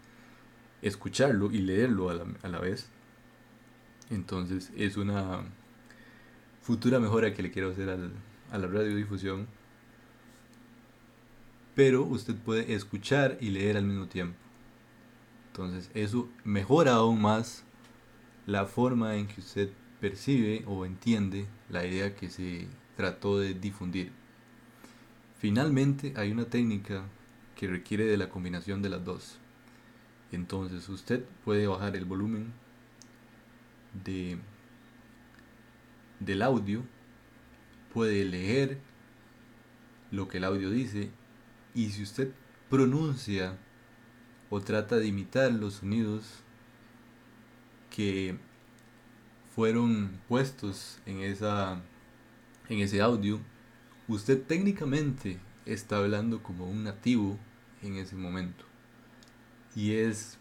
escucharlo 0.81 1.51
y 1.51 1.59
leerlo 1.59 2.09
a 2.09 2.15
la, 2.15 2.25
a 2.41 2.47
la 2.47 2.59
vez. 2.59 2.89
Entonces 4.11 4.71
es 4.77 4.97
una 4.97 5.41
futura 6.61 6.99
mejora 6.99 7.33
que 7.33 7.41
le 7.41 7.51
quiero 7.51 7.71
hacer 7.71 7.89
al, 7.89 8.11
a 8.51 8.57
la 8.59 8.67
radiodifusión 8.67 9.47
pero 11.75 12.03
usted 12.03 12.35
puede 12.35 12.73
escuchar 12.73 13.37
y 13.39 13.49
leer 13.49 13.77
al 13.77 13.85
mismo 13.85 14.07
tiempo. 14.07 14.37
Entonces 15.47 15.89
eso 15.93 16.29
mejora 16.43 16.93
aún 16.93 17.21
más 17.21 17.63
la 18.45 18.65
forma 18.65 19.15
en 19.15 19.27
que 19.27 19.41
usted 19.41 19.69
percibe 19.99 20.63
o 20.67 20.85
entiende 20.85 21.47
la 21.69 21.85
idea 21.85 22.15
que 22.15 22.29
se 22.29 22.67
trató 22.95 23.39
de 23.39 23.53
difundir. 23.53 24.11
Finalmente 25.37 26.13
hay 26.17 26.31
una 26.31 26.45
técnica 26.45 27.03
que 27.55 27.67
requiere 27.67 28.05
de 28.05 28.17
la 28.17 28.29
combinación 28.29 28.81
de 28.81 28.89
las 28.89 29.03
dos. 29.05 29.37
Entonces 30.31 30.87
usted 30.89 31.23
puede 31.43 31.67
bajar 31.67 31.95
el 31.95 32.05
volumen 32.05 32.53
de, 33.93 34.37
del 36.19 36.41
audio, 36.41 36.83
puede 37.93 38.25
leer 38.25 38.79
lo 40.11 40.27
que 40.27 40.37
el 40.37 40.43
audio 40.43 40.69
dice 40.69 41.09
y 41.73 41.89
si 41.89 42.03
usted 42.03 42.31
pronuncia 42.69 43.57
o 44.49 44.59
trata 44.61 44.97
de 44.97 45.07
imitar 45.07 45.51
los 45.51 45.75
sonidos 45.75 46.43
que 47.89 48.37
fueron 49.55 50.19
puestos 50.27 50.99
en 51.05 51.19
esa 51.19 51.81
en 52.69 52.79
ese 52.79 53.01
audio, 53.01 53.39
usted 54.07 54.41
técnicamente 54.43 55.39
está 55.65 55.97
hablando 55.97 56.41
como 56.41 56.69
un 56.69 56.85
nativo 56.85 57.37
en 57.81 57.97
ese 57.97 58.15
momento. 58.15 58.63
Y 59.75 59.93
es 59.95 60.37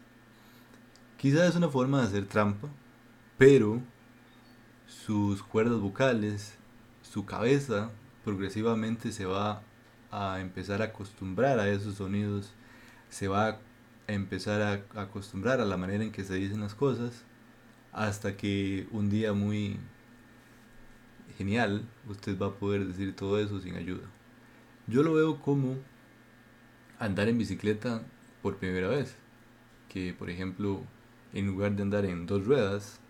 quizás 1.19 1.51
es 1.51 1.57
una 1.57 1.69
forma 1.69 2.01
de 2.01 2.07
hacer 2.07 2.27
trampa, 2.27 2.69
pero 3.41 3.81
sus 4.87 5.43
cuerdas 5.43 5.81
vocales, 5.81 6.59
su 7.01 7.25
cabeza 7.25 7.91
progresivamente 8.23 9.13
se 9.13 9.25
va 9.25 9.63
a 10.11 10.41
empezar 10.41 10.83
a 10.83 10.93
acostumbrar 10.93 11.59
a 11.59 11.71
esos 11.71 11.95
sonidos, 11.95 12.53
se 13.09 13.29
va 13.29 13.49
a 13.49 13.59
empezar 14.09 14.61
a 14.61 15.01
acostumbrar 15.01 15.59
a 15.59 15.65
la 15.65 15.79
manera 15.79 16.05
en 16.05 16.13
que 16.13 16.23
se 16.23 16.35
dicen 16.35 16.61
las 16.61 16.75
cosas, 16.75 17.25
hasta 17.93 18.37
que 18.37 18.87
un 18.91 19.09
día 19.09 19.33
muy 19.33 19.79
genial 21.39 21.89
usted 22.11 22.39
va 22.39 22.49
a 22.49 22.59
poder 22.59 22.87
decir 22.89 23.17
todo 23.17 23.41
eso 23.41 23.59
sin 23.59 23.75
ayuda. 23.75 24.05
Yo 24.87 25.03
lo 25.03 25.15
veo 25.15 25.41
como 25.41 25.79
andar 26.99 27.27
en 27.31 27.39
bicicleta 27.39 28.03
por 28.43 28.59
primera 28.59 28.89
vez, 28.89 29.17
que 29.89 30.13
por 30.13 30.29
ejemplo 30.29 30.83
en 31.33 31.47
lugar 31.47 31.75
de 31.75 31.85
andar 31.85 32.05
en 32.05 32.27
dos 32.27 32.45
ruedas, 32.45 33.01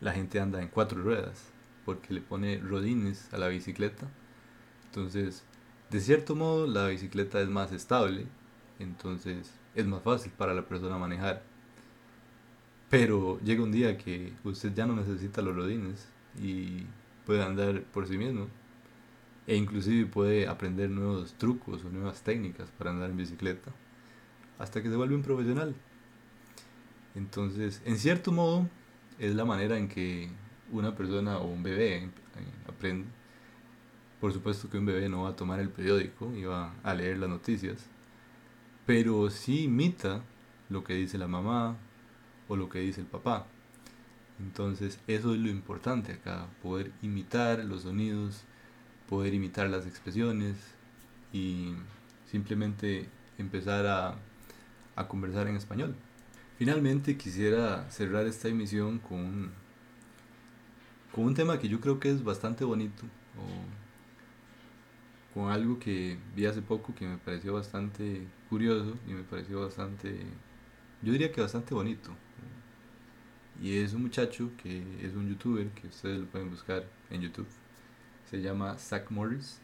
la 0.00 0.12
gente 0.12 0.40
anda 0.40 0.62
en 0.62 0.68
cuatro 0.68 1.02
ruedas, 1.02 1.44
porque 1.84 2.12
le 2.12 2.20
pone 2.20 2.58
rodines 2.58 3.32
a 3.32 3.38
la 3.38 3.48
bicicleta. 3.48 4.08
Entonces, 4.86 5.44
de 5.90 6.00
cierto 6.00 6.34
modo, 6.34 6.66
la 6.66 6.88
bicicleta 6.88 7.40
es 7.40 7.48
más 7.48 7.72
estable, 7.72 8.26
entonces 8.78 9.52
es 9.74 9.86
más 9.86 10.02
fácil 10.02 10.32
para 10.32 10.54
la 10.54 10.66
persona 10.66 10.98
manejar. 10.98 11.42
Pero 12.90 13.40
llega 13.40 13.62
un 13.62 13.72
día 13.72 13.96
que 13.96 14.32
usted 14.44 14.72
ya 14.74 14.86
no 14.86 14.94
necesita 14.94 15.42
los 15.42 15.56
rodines 15.56 16.08
y 16.40 16.86
puede 17.24 17.42
andar 17.42 17.82
por 17.82 18.06
sí 18.06 18.16
mismo. 18.16 18.48
E 19.46 19.56
inclusive 19.56 20.06
puede 20.06 20.48
aprender 20.48 20.90
nuevos 20.90 21.34
trucos 21.34 21.84
o 21.84 21.88
nuevas 21.88 22.22
técnicas 22.22 22.70
para 22.78 22.90
andar 22.90 23.10
en 23.10 23.16
bicicleta. 23.16 23.70
Hasta 24.58 24.82
que 24.82 24.88
se 24.88 24.96
vuelve 24.96 25.14
un 25.14 25.22
profesional. 25.22 25.74
Entonces, 27.14 27.80
en 27.84 27.98
cierto 27.98 28.32
modo, 28.32 28.68
es 29.18 29.34
la 29.34 29.44
manera 29.44 29.78
en 29.78 29.88
que 29.88 30.28
una 30.72 30.94
persona 30.94 31.38
o 31.38 31.46
un 31.46 31.62
bebé 31.62 32.10
aprende 32.68 33.06
por 34.20 34.32
supuesto 34.32 34.70
que 34.70 34.78
un 34.78 34.86
bebé 34.86 35.08
no 35.08 35.22
va 35.22 35.30
a 35.30 35.36
tomar 35.36 35.60
el 35.60 35.68
periódico 35.68 36.34
y 36.34 36.44
va 36.44 36.74
a 36.82 36.94
leer 36.94 37.18
las 37.18 37.28
noticias, 37.28 37.86
pero 38.86 39.30
sí 39.30 39.64
imita 39.64 40.22
lo 40.68 40.84
que 40.84 40.94
dice 40.94 41.18
la 41.18 41.28
mamá 41.28 41.76
o 42.48 42.56
lo 42.56 42.68
que 42.68 42.80
dice 42.80 43.02
el 43.02 43.06
papá. 43.06 43.46
Entonces 44.38 44.98
eso 45.06 45.34
es 45.34 45.40
lo 45.40 45.48
importante 45.48 46.12
acá, 46.12 46.48
poder 46.62 46.92
imitar 47.02 47.64
los 47.64 47.82
sonidos, 47.82 48.44
poder 49.08 49.34
imitar 49.34 49.68
las 49.68 49.86
expresiones 49.86 50.56
y 51.32 51.74
simplemente 52.30 53.08
empezar 53.38 53.86
a, 53.86 54.16
a 54.96 55.08
conversar 55.08 55.46
en 55.48 55.56
español. 55.56 55.94
Finalmente 56.58 57.16
quisiera 57.16 57.90
cerrar 57.90 58.26
esta 58.26 58.48
emisión 58.48 58.98
con 58.98 59.50
con 61.12 61.24
un 61.24 61.34
tema 61.34 61.58
que 61.58 61.68
yo 61.68 61.80
creo 61.80 61.98
que 61.98 62.10
es 62.10 62.22
bastante 62.22 62.64
bonito 62.64 63.04
con 65.36 65.50
algo 65.50 65.78
que 65.78 66.16
vi 66.34 66.46
hace 66.46 66.62
poco 66.62 66.94
que 66.94 67.06
me 67.06 67.18
pareció 67.18 67.52
bastante 67.52 68.26
curioso 68.48 68.96
y 69.06 69.12
me 69.12 69.22
pareció 69.22 69.60
bastante, 69.60 70.24
yo 71.02 71.12
diría 71.12 71.30
que 71.30 71.42
bastante 71.42 71.74
bonito. 71.74 72.10
Y 73.60 73.76
es 73.76 73.92
un 73.92 74.00
muchacho 74.00 74.50
que 74.56 74.82
es 75.02 75.14
un 75.14 75.28
youtuber 75.28 75.68
que 75.72 75.88
ustedes 75.88 76.20
lo 76.20 76.26
pueden 76.26 76.48
buscar 76.48 76.86
en 77.10 77.20
YouTube. 77.20 77.46
Se 78.30 78.40
llama 78.40 78.78
Zach 78.78 79.10
Morris. 79.10 79.60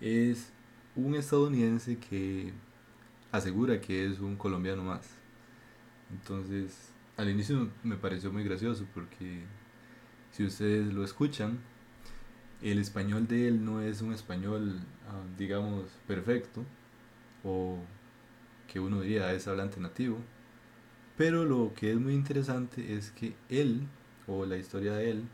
Es 0.00 0.52
un 0.96 1.14
estadounidense 1.14 1.98
que 1.98 2.52
asegura 3.30 3.80
que 3.80 4.06
es 4.06 4.18
un 4.18 4.34
colombiano 4.34 4.82
más. 4.82 5.21
Entonces, 6.12 6.90
al 7.16 7.28
inicio 7.30 7.70
me 7.82 7.96
pareció 7.96 8.32
muy 8.32 8.44
gracioso 8.44 8.86
porque 8.94 9.44
si 10.30 10.44
ustedes 10.44 10.92
lo 10.92 11.04
escuchan, 11.04 11.58
el 12.62 12.78
español 12.78 13.26
de 13.26 13.48
él 13.48 13.64
no 13.64 13.80
es 13.80 14.02
un 14.02 14.12
español, 14.12 14.80
ah, 15.08 15.22
digamos, 15.36 15.90
perfecto, 16.06 16.64
o 17.44 17.78
que 18.68 18.80
uno 18.80 19.00
diría 19.00 19.32
es 19.32 19.48
hablante 19.48 19.80
nativo, 19.80 20.18
pero 21.16 21.44
lo 21.44 21.72
que 21.74 21.92
es 21.92 21.98
muy 21.98 22.14
interesante 22.14 22.94
es 22.94 23.10
que 23.10 23.34
él, 23.48 23.86
o 24.26 24.46
la 24.46 24.56
historia 24.56 24.94
de 24.94 25.10
él, 25.10 25.24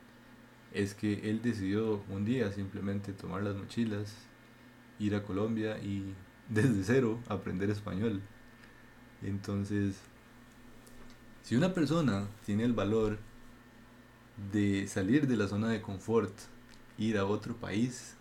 es 0.73 0.95
que 0.95 1.31
él 1.31 1.41
decidió 1.43 2.03
un 2.09 2.25
día 2.25 2.51
simplemente 2.53 3.13
tomar 3.13 3.43
las 3.43 3.57
mochilas, 3.57 4.15
ir 4.99 5.15
a 5.15 5.23
Colombia 5.23 5.79
y 5.79 6.15
desde 6.49 6.83
cero 6.83 7.21
aprender 7.29 7.71
español. 7.71 8.23
Entonces, 9.23 10.01
si 11.43 11.57
una 11.57 11.73
persona 11.73 12.29
tiene 12.45 12.65
el 12.65 12.73
valor 12.73 13.19
de 14.53 14.87
salir 14.87 15.27
de 15.27 15.37
la 15.37 15.49
zona 15.49 15.69
de 15.69 15.81
confort, 15.81 16.33
ir 16.97 17.19
a 17.19 17.27
otro 17.27 17.57
país 17.57 18.15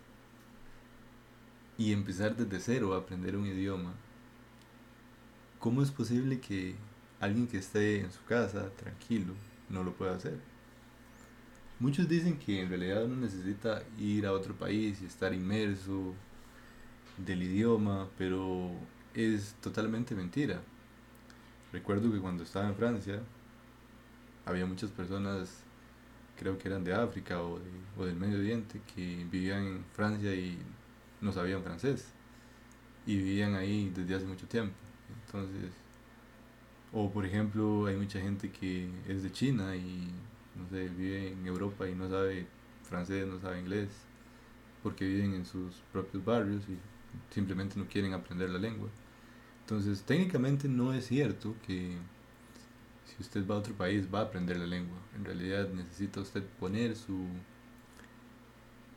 y 1.76 1.92
empezar 1.92 2.36
desde 2.36 2.60
cero 2.60 2.94
a 2.94 2.98
aprender 2.98 3.36
un 3.36 3.46
idioma, 3.46 3.94
¿cómo 5.58 5.82
es 5.82 5.90
posible 5.90 6.40
que 6.40 6.74
alguien 7.20 7.46
que 7.46 7.58
esté 7.58 8.00
en 8.00 8.12
su 8.12 8.24
casa 8.24 8.70
tranquilo 8.76 9.34
no 9.68 9.84
lo 9.84 9.92
pueda 9.92 10.16
hacer? 10.16 10.38
Muchos 11.80 12.08
dicen 12.08 12.38
que 12.38 12.62
en 12.62 12.68
realidad 12.68 13.04
uno 13.04 13.16
necesita 13.16 13.82
ir 13.98 14.26
a 14.26 14.32
otro 14.32 14.54
país 14.54 15.00
y 15.00 15.06
estar 15.06 15.32
inmerso 15.32 16.14
del 17.16 17.42
idioma, 17.44 18.08
pero 18.18 18.72
es 19.14 19.54
totalmente 19.60 20.14
mentira. 20.16 20.60
Recuerdo 21.72 22.10
que 22.10 22.18
cuando 22.18 22.42
estaba 22.42 22.68
en 22.68 22.74
Francia 22.74 23.20
había 24.46 24.66
muchas 24.66 24.90
personas, 24.90 25.62
creo 26.38 26.56
que 26.58 26.68
eran 26.68 26.84
de 26.84 26.94
África 26.94 27.42
o, 27.42 27.60
o 27.96 28.04
del 28.04 28.16
Medio 28.16 28.38
Oriente, 28.38 28.80
que 28.94 29.26
vivían 29.30 29.66
en 29.66 29.84
Francia 29.94 30.34
y 30.34 30.58
no 31.20 31.32
sabían 31.32 31.62
francés 31.62 32.12
y 33.06 33.16
vivían 33.16 33.54
ahí 33.54 33.90
desde 33.94 34.14
hace 34.14 34.26
mucho 34.26 34.46
tiempo. 34.46 34.74
Entonces, 35.26 35.72
o 36.92 37.10
por 37.10 37.24
ejemplo, 37.24 37.86
hay 37.86 37.96
mucha 37.96 38.20
gente 38.20 38.50
que 38.50 38.88
es 39.08 39.22
de 39.22 39.32
China 39.32 39.74
y 39.74 40.10
no 40.54 40.68
sé, 40.68 40.88
vive 40.88 41.32
en 41.32 41.46
Europa 41.46 41.88
y 41.88 41.94
no 41.94 42.08
sabe 42.08 42.46
francés, 42.82 43.26
no 43.26 43.40
sabe 43.40 43.60
inglés, 43.60 43.88
porque 44.82 45.06
viven 45.06 45.34
en 45.34 45.46
sus 45.46 45.76
propios 45.92 46.24
barrios 46.24 46.62
y 46.68 46.76
simplemente 47.32 47.78
no 47.78 47.86
quieren 47.86 48.12
aprender 48.12 48.50
la 48.50 48.58
lengua. 48.58 48.88
Entonces, 49.68 50.02
técnicamente 50.02 50.66
no 50.66 50.94
es 50.94 51.06
cierto 51.06 51.54
que 51.66 51.98
si 53.04 53.22
usted 53.22 53.46
va 53.46 53.56
a 53.56 53.58
otro 53.58 53.74
país 53.74 54.06
va 54.12 54.20
a 54.20 54.22
aprender 54.22 54.56
la 54.56 54.66
lengua. 54.66 54.96
En 55.14 55.26
realidad 55.26 55.68
necesita 55.68 56.22
usted 56.22 56.42
poner 56.58 56.96
su, 56.96 57.26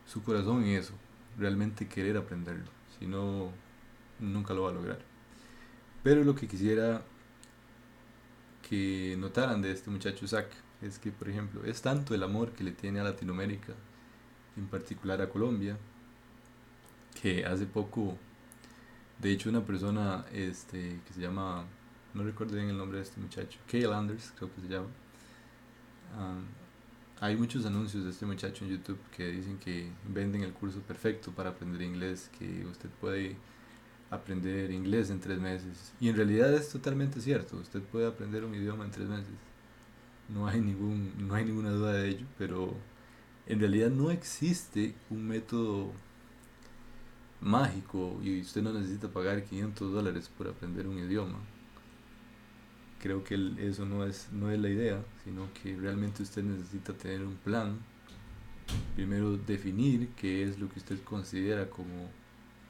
su 0.06 0.22
corazón 0.22 0.64
en 0.64 0.78
eso, 0.78 0.94
realmente 1.36 1.86
querer 1.88 2.16
aprenderlo. 2.16 2.70
Si 2.98 3.06
no, 3.06 3.52
nunca 4.18 4.54
lo 4.54 4.62
va 4.62 4.70
a 4.70 4.72
lograr. 4.72 5.00
Pero 6.02 6.24
lo 6.24 6.34
que 6.34 6.48
quisiera 6.48 7.02
que 8.66 9.14
notaran 9.18 9.60
de 9.60 9.72
este 9.72 9.90
muchacho 9.90 10.26
Zach 10.26 10.46
es 10.80 10.98
que, 10.98 11.12
por 11.12 11.28
ejemplo, 11.28 11.64
es 11.66 11.82
tanto 11.82 12.14
el 12.14 12.22
amor 12.22 12.52
que 12.52 12.64
le 12.64 12.72
tiene 12.72 12.98
a 12.98 13.04
Latinoamérica, 13.04 13.74
en 14.56 14.66
particular 14.68 15.20
a 15.20 15.28
Colombia, 15.28 15.76
que 17.20 17.44
hace 17.44 17.66
poco, 17.66 18.16
de 19.22 19.32
hecho, 19.32 19.48
una 19.48 19.64
persona 19.64 20.26
este, 20.32 21.00
que 21.06 21.14
se 21.14 21.20
llama, 21.20 21.64
no 22.14 22.24
recuerdo 22.24 22.56
bien 22.56 22.68
el 22.68 22.76
nombre 22.76 22.98
de 22.98 23.04
este 23.04 23.20
muchacho, 23.20 23.58
Kay 23.70 23.82
Landers, 23.82 24.32
creo 24.36 24.52
que 24.54 24.60
se 24.60 24.68
llama. 24.68 24.88
hay 27.20 27.36
muchos 27.36 27.64
anuncios 27.64 28.04
de 28.04 28.10
este 28.10 28.26
muchacho 28.26 28.64
en 28.64 28.72
YouTube 28.72 28.98
que 29.16 29.28
dicen 29.28 29.58
que 29.58 29.90
venden 30.08 30.42
el 30.42 30.52
curso 30.52 30.80
perfecto 30.80 31.30
para 31.32 31.50
aprender 31.50 31.82
inglés, 31.82 32.30
que 32.38 32.66
usted 32.66 32.90
puede 33.00 33.36
aprender 34.10 34.70
inglés 34.70 35.08
en 35.10 35.20
tres 35.20 35.38
meses. 35.38 35.94
Y 36.00 36.08
en 36.08 36.16
realidad 36.16 36.52
es 36.52 36.68
totalmente 36.68 37.20
cierto, 37.20 37.56
usted 37.56 37.80
puede 37.80 38.06
aprender 38.06 38.44
un 38.44 38.54
idioma 38.54 38.84
en 38.84 38.90
tres 38.90 39.08
meses 39.08 39.34
no 40.28 40.46
hay, 40.46 40.60
ningún, 40.60 41.12
no 41.18 41.34
hay 41.34 41.44
ninguna 41.44 41.70
duda 41.70 41.92
de 41.92 42.08
ello, 42.08 42.26
pero 42.38 42.74
en 43.46 43.60
realidad 43.60 43.90
no 43.90 44.10
existe 44.10 44.94
un 45.10 45.26
método 45.28 45.92
mágico 47.42 48.18
y 48.22 48.40
usted 48.40 48.62
no 48.62 48.72
necesita 48.72 49.08
pagar 49.08 49.44
500 49.44 49.92
dólares 49.92 50.30
por 50.36 50.48
aprender 50.48 50.86
un 50.86 50.98
idioma. 50.98 51.38
Creo 53.00 53.24
que 53.24 53.34
eso 53.58 53.84
no 53.84 54.06
es, 54.06 54.28
no 54.32 54.50
es 54.50 54.60
la 54.60 54.68
idea, 54.68 55.02
sino 55.24 55.48
que 55.54 55.76
realmente 55.76 56.22
usted 56.22 56.42
necesita 56.42 56.92
tener 56.92 57.22
un 57.22 57.34
plan. 57.36 57.78
Primero 58.94 59.36
definir 59.36 60.10
qué 60.16 60.44
es 60.44 60.58
lo 60.58 60.68
que 60.68 60.78
usted 60.78 61.02
considera 61.02 61.68
como 61.68 62.08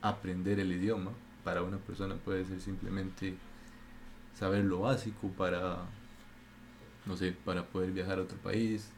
aprender 0.01 0.59
el 0.59 0.73
idioma. 0.73 1.13
Para 1.45 1.63
una 1.63 1.79
persona 1.79 2.17
puede 2.17 2.45
ser 2.45 2.61
simplemente 2.61 3.35
saber 4.35 4.65
lo 4.65 4.81
básico 4.81 5.29
para 5.37 5.87
no 7.07 7.17
sé, 7.17 7.33
para 7.45 7.67
poder 7.67 7.91
viajar 7.91 8.19
a 8.19 8.23
otro 8.23 8.39
país, 8.39 8.89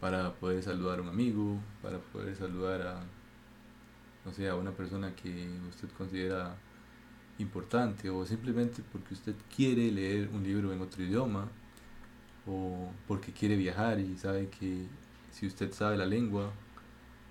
para 0.00 0.34
poder 0.34 0.62
saludar 0.62 0.98
a 0.98 1.02
un 1.02 1.08
amigo, 1.08 1.58
para 1.82 1.98
poder 1.98 2.36
saludar 2.36 2.82
a, 2.82 3.00
no 4.24 4.32
sé, 4.32 4.48
a 4.48 4.54
una 4.54 4.72
persona 4.72 5.14
que 5.14 5.48
usted 5.68 5.88
considera 5.96 6.56
importante 7.38 8.10
o 8.10 8.26
simplemente 8.26 8.82
porque 8.92 9.14
usted 9.14 9.34
quiere 9.54 9.90
leer 9.92 10.28
un 10.32 10.42
libro 10.42 10.72
en 10.72 10.80
otro 10.80 11.02
idioma 11.02 11.48
o 12.46 12.90
porque 13.06 13.32
quiere 13.32 13.56
viajar 13.56 14.00
y 14.00 14.16
sabe 14.16 14.48
que 14.48 14.86
si 15.30 15.46
usted 15.46 15.72
sabe 15.72 15.96
la 15.96 16.06
lengua 16.06 16.52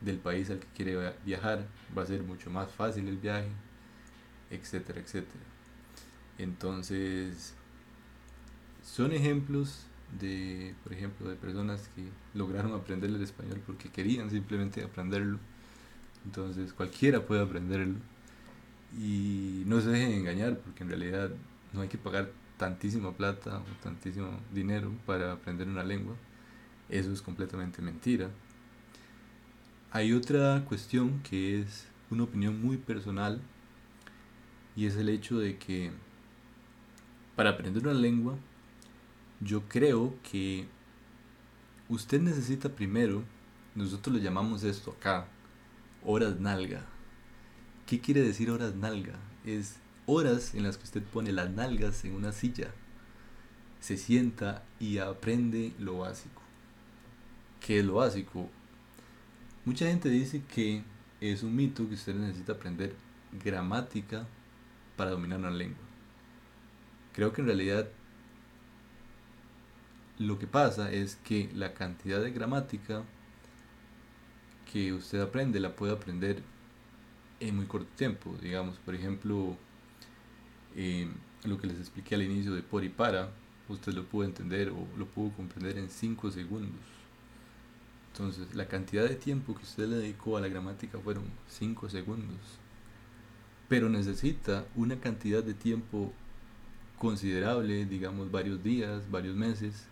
del 0.02 0.18
país 0.18 0.50
al 0.50 0.60
que 0.60 0.68
quiere 0.76 1.14
viajar 1.26 1.68
va 1.98 2.04
a 2.04 2.06
ser 2.06 2.24
mucho 2.24 2.50
más 2.50 2.72
fácil 2.72 3.08
el 3.08 3.18
viaje, 3.18 3.50
etcétera, 4.50 5.02
etcétera. 5.02 5.44
Entonces, 6.38 7.56
son 8.84 9.12
ejemplos 9.12 9.88
de, 10.20 10.74
por 10.84 10.94
ejemplo, 10.94 11.30
de 11.30 11.36
personas 11.36 11.90
que 11.96 12.04
lograron 12.34 12.74
aprender 12.74 13.10
el 13.10 13.22
español 13.22 13.62
porque 13.66 13.90
querían 13.90 14.30
simplemente 14.30 14.84
aprenderlo. 14.84 15.40
Entonces 16.28 16.74
cualquiera 16.74 17.26
puede 17.26 17.42
aprenderlo. 17.42 17.96
Y 19.00 19.64
no 19.66 19.80
se 19.80 19.90
dejen 19.90 20.12
engañar 20.12 20.58
porque 20.58 20.84
en 20.84 20.90
realidad 20.90 21.30
no 21.72 21.82
hay 21.82 21.88
que 21.88 21.98
pagar 21.98 22.32
tantísima 22.58 23.14
plata 23.14 23.60
o 23.60 23.84
tantísimo 23.84 24.30
dinero 24.54 24.92
para 25.06 25.32
aprender 25.32 25.70
una 25.70 25.84
lengua. 25.86 26.16
Eso 26.90 27.14
es 27.14 27.22
completamente 27.22 27.82
mentira. 27.82 28.30
Hay 29.92 30.12
otra 30.12 30.66
cuestión 30.68 31.22
que 31.24 31.62
es 31.62 31.88
una 32.10 32.24
opinión 32.24 32.62
muy 32.62 32.76
personal 32.76 33.40
y 34.76 34.86
es 34.86 34.98
el 34.98 35.08
hecho 35.08 35.40
de 35.40 35.58
que 35.58 35.92
para 37.38 37.52
aprender 37.52 37.84
una 37.84 37.98
lengua 37.98 38.36
yo 39.40 39.62
creo 39.70 40.14
que 40.30 40.68
usted 41.88 42.22
necesita 42.22 42.68
primero, 42.70 43.24
nosotros 43.76 44.16
le 44.16 44.22
llamamos 44.22 44.64
esto 44.64 44.92
acá, 44.92 45.28
horas 46.08 46.40
nalga. 46.40 46.86
¿Qué 47.86 48.00
quiere 48.00 48.22
decir 48.22 48.50
horas 48.50 48.76
nalga? 48.76 49.20
Es 49.46 49.76
horas 50.06 50.56
en 50.56 50.64
las 50.64 50.78
que 50.78 50.86
usted 50.86 51.04
pone 51.04 51.34
las 51.34 51.50
nalgas 51.52 52.06
en 52.06 52.16
una 52.16 52.32
silla, 52.32 52.72
se 53.82 53.98
sienta 53.98 54.64
y 54.80 55.00
aprende 55.00 55.74
lo 55.80 56.00
básico. 56.00 56.42
¿Qué 57.60 57.80
es 57.80 57.86
lo 57.86 57.96
básico? 57.96 58.50
Mucha 59.66 59.88
gente 59.88 60.08
dice 60.08 60.44
que 60.48 60.82
es 61.20 61.44
un 61.44 61.54
mito 61.54 61.88
que 61.90 61.96
usted 61.96 62.16
necesita 62.16 62.54
aprender 62.54 62.96
gramática 63.44 64.26
para 64.96 65.12
dominar 65.12 65.40
una 65.40 65.52
lengua. 65.52 65.84
Creo 67.12 67.34
que 67.34 67.42
en 67.42 67.48
realidad 67.48 67.90
lo 70.20 70.40
que 70.40 70.48
pasa 70.48 70.90
es 70.90 71.18
que 71.18 71.50
la 71.54 71.74
cantidad 71.74 72.22
de 72.22 72.32
gramática 72.32 73.04
que 74.72 74.94
usted 74.94 75.22
aprende 75.22 75.60
la 75.60 75.76
puede 75.76 75.94
aprender 75.94 76.42
en 77.40 77.56
muy 77.56 77.66
corto 77.66 77.90
tiempo. 77.96 78.36
Digamos, 78.42 78.78
por 78.78 78.96
ejemplo, 78.96 79.56
eh, 80.76 81.08
lo 81.44 81.58
que 81.58 81.68
les 81.68 81.78
expliqué 81.80 82.16
al 82.16 82.24
inicio 82.24 82.54
de 82.54 82.62
por 82.62 82.84
y 82.84 82.90
para, 82.90 83.32
usted 83.70 83.94
lo 83.94 84.06
pudo 84.06 84.26
entender 84.26 84.70
o 84.70 84.88
lo 84.98 85.06
pudo 85.06 85.32
comprender 85.32 85.78
en 85.78 85.90
5 85.90 86.32
segundos. 86.32 86.82
Entonces, 88.12 88.56
la 88.56 88.68
cantidad 88.68 89.08
de 89.08 89.16
tiempo 89.16 89.56
que 89.56 89.64
usted 89.64 89.88
le 89.88 89.98
dedicó 89.98 90.38
a 90.38 90.42
la 90.42 90.48
gramática 90.48 90.98
fueron 91.00 91.26
5 91.50 91.90
segundos. 91.90 92.40
Pero 93.70 93.90
necesita 93.90 94.66
una 94.76 95.00
cantidad 95.00 95.44
de 95.44 95.54
tiempo 95.54 96.14
considerable, 96.98 97.86
digamos 97.86 98.32
varios 98.32 98.64
días, 98.64 99.10
varios 99.12 99.36
meses, 99.36 99.86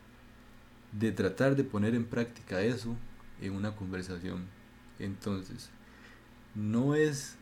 de 0.92 1.12
tratar 1.12 1.56
de 1.56 1.64
poner 1.64 1.94
en 1.94 2.06
práctica 2.06 2.62
eso 2.62 2.96
en 3.42 3.54
una 3.54 3.76
conversación. 3.76 4.55
Entonces, 5.00 5.70
no 6.54 6.96
es, 6.96 7.38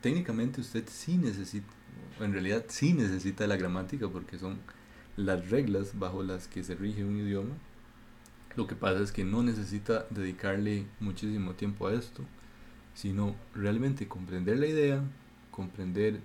técnicamente 0.00 0.60
usted 0.60 0.84
sí 0.88 1.16
necesita, 1.16 1.72
en 2.20 2.32
realidad 2.32 2.64
sí 2.68 2.92
necesita 2.92 3.46
la 3.46 3.56
gramática 3.56 4.08
porque 4.08 4.38
son 4.38 4.58
las 5.16 5.50
reglas 5.50 5.98
bajo 5.98 6.22
las 6.22 6.48
que 6.48 6.62
se 6.62 6.74
rige 6.74 7.04
un 7.04 7.16
idioma. 7.16 7.54
Lo 8.56 8.66
que 8.66 8.74
pasa 8.74 9.00
es 9.00 9.12
que 9.12 9.24
no 9.24 9.42
necesita 9.42 10.06
dedicarle 10.10 10.86
muchísimo 11.00 11.54
tiempo 11.54 11.86
a 11.86 11.94
esto, 11.94 12.24
sino 12.94 13.36
realmente 13.54 14.08
comprender 14.08 14.58
la 14.58 14.66
idea, 14.66 15.02
comprender 15.50 16.20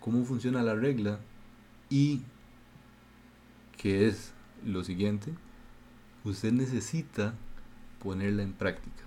cómo 0.00 0.24
funciona 0.24 0.62
la 0.62 0.74
regla 0.74 1.18
y 1.90 2.22
que 3.76 4.06
es 4.06 4.32
lo 4.64 4.84
siguiente, 4.84 5.32
usted 6.24 6.52
necesita 6.52 7.34
ponerla 7.98 8.42
en 8.42 8.52
práctica. 8.52 9.03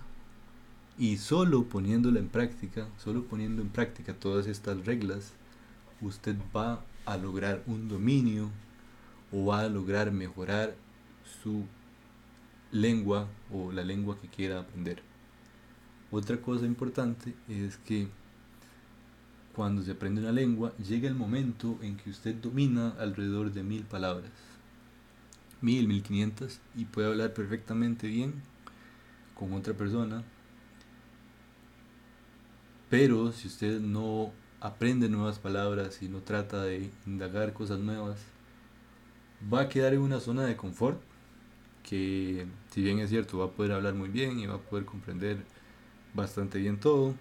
Y 0.98 1.18
solo 1.18 1.64
poniéndola 1.64 2.18
en 2.18 2.28
práctica, 2.28 2.88
solo 2.98 3.24
poniendo 3.24 3.62
en 3.62 3.68
práctica 3.68 4.14
todas 4.14 4.48
estas 4.48 4.84
reglas, 4.84 5.32
usted 6.00 6.36
va 6.54 6.82
a 7.06 7.16
lograr 7.16 7.62
un 7.66 7.88
dominio 7.88 8.50
o 9.32 9.46
va 9.46 9.60
a 9.60 9.68
lograr 9.68 10.10
mejorar 10.10 10.74
su 11.42 11.64
lengua 12.72 13.28
o 13.52 13.70
la 13.70 13.84
lengua 13.84 14.18
que 14.20 14.28
quiera 14.28 14.60
aprender. 14.60 15.02
Otra 16.10 16.38
cosa 16.38 16.66
importante 16.66 17.34
es 17.48 17.76
que 17.76 18.08
cuando 19.54 19.82
se 19.82 19.92
aprende 19.92 20.20
una 20.20 20.32
lengua 20.32 20.72
llega 20.78 21.08
el 21.08 21.14
momento 21.14 21.78
en 21.82 21.96
que 21.96 22.10
usted 22.10 22.34
domina 22.34 22.94
alrededor 22.98 23.52
de 23.52 23.62
mil 23.62 23.84
palabras, 23.84 24.30
mil, 25.60 25.86
mil 25.86 26.02
quinientas, 26.02 26.60
y 26.76 26.86
puede 26.86 27.08
hablar 27.08 27.34
perfectamente 27.34 28.06
bien 28.06 28.34
con 29.34 29.52
otra 29.52 29.74
persona. 29.74 30.24
Pero 32.90 33.32
si 33.32 33.48
usted 33.48 33.80
no 33.80 34.32
aprende 34.60 35.08
nuevas 35.08 35.38
palabras 35.38 36.02
y 36.02 36.08
no 36.08 36.20
trata 36.20 36.62
de 36.62 36.90
indagar 37.06 37.52
cosas 37.52 37.78
nuevas, 37.80 38.18
va 39.52 39.62
a 39.62 39.68
quedar 39.68 39.94
en 39.94 40.00
una 40.00 40.20
zona 40.20 40.44
de 40.44 40.56
confort 40.56 41.00
que 41.82 42.46
si 42.70 42.82
bien 42.82 42.98
es 42.98 43.08
cierto 43.08 43.38
va 43.38 43.46
a 43.46 43.50
poder 43.50 43.72
hablar 43.72 43.94
muy 43.94 44.08
bien 44.10 44.38
y 44.38 44.46
va 44.46 44.56
a 44.56 44.60
poder 44.60 44.84
comprender 44.84 45.38
bastante 46.14 46.58
bien 46.58 46.78
todo, 46.78 47.14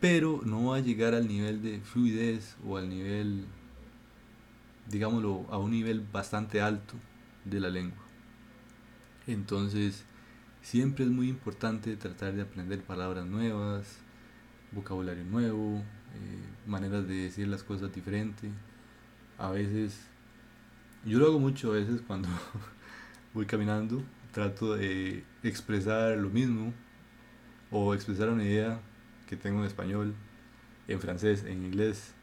pero 0.00 0.40
no 0.44 0.66
va 0.66 0.76
a 0.76 0.80
llegar 0.80 1.14
al 1.14 1.26
nivel 1.26 1.62
de 1.62 1.80
fluidez 1.80 2.56
o 2.66 2.76
al 2.76 2.88
nivel, 2.90 3.46
digámoslo, 4.90 5.46
a 5.50 5.58
un 5.58 5.70
nivel 5.70 6.00
bastante 6.00 6.60
alto 6.60 6.94
de 7.44 7.60
la 7.60 7.70
lengua. 7.70 8.04
Entonces, 9.26 10.04
siempre 10.60 11.04
es 11.06 11.10
muy 11.10 11.28
importante 11.28 11.96
tratar 11.96 12.34
de 12.34 12.42
aprender 12.42 12.82
palabras 12.82 13.24
nuevas, 13.24 14.03
vocabulario 14.74 15.24
nuevo, 15.24 15.78
eh, 15.78 16.66
maneras 16.66 17.06
de 17.06 17.14
decir 17.14 17.48
las 17.48 17.62
cosas 17.62 17.92
diferentes. 17.94 18.50
A 19.38 19.50
veces, 19.50 20.06
yo 21.04 21.18
lo 21.18 21.26
hago 21.26 21.40
mucho 21.40 21.72
a 21.72 21.76
veces 21.76 22.00
cuando 22.06 22.28
voy 23.34 23.46
caminando, 23.46 24.02
trato 24.32 24.74
de 24.74 25.24
expresar 25.42 26.16
lo 26.18 26.30
mismo 26.30 26.72
o 27.70 27.94
expresar 27.94 28.28
una 28.28 28.44
idea 28.44 28.80
que 29.28 29.36
tengo 29.36 29.60
en 29.60 29.66
español, 29.66 30.14
en 30.88 31.00
francés, 31.00 31.44
en 31.44 31.64
inglés 31.64 32.14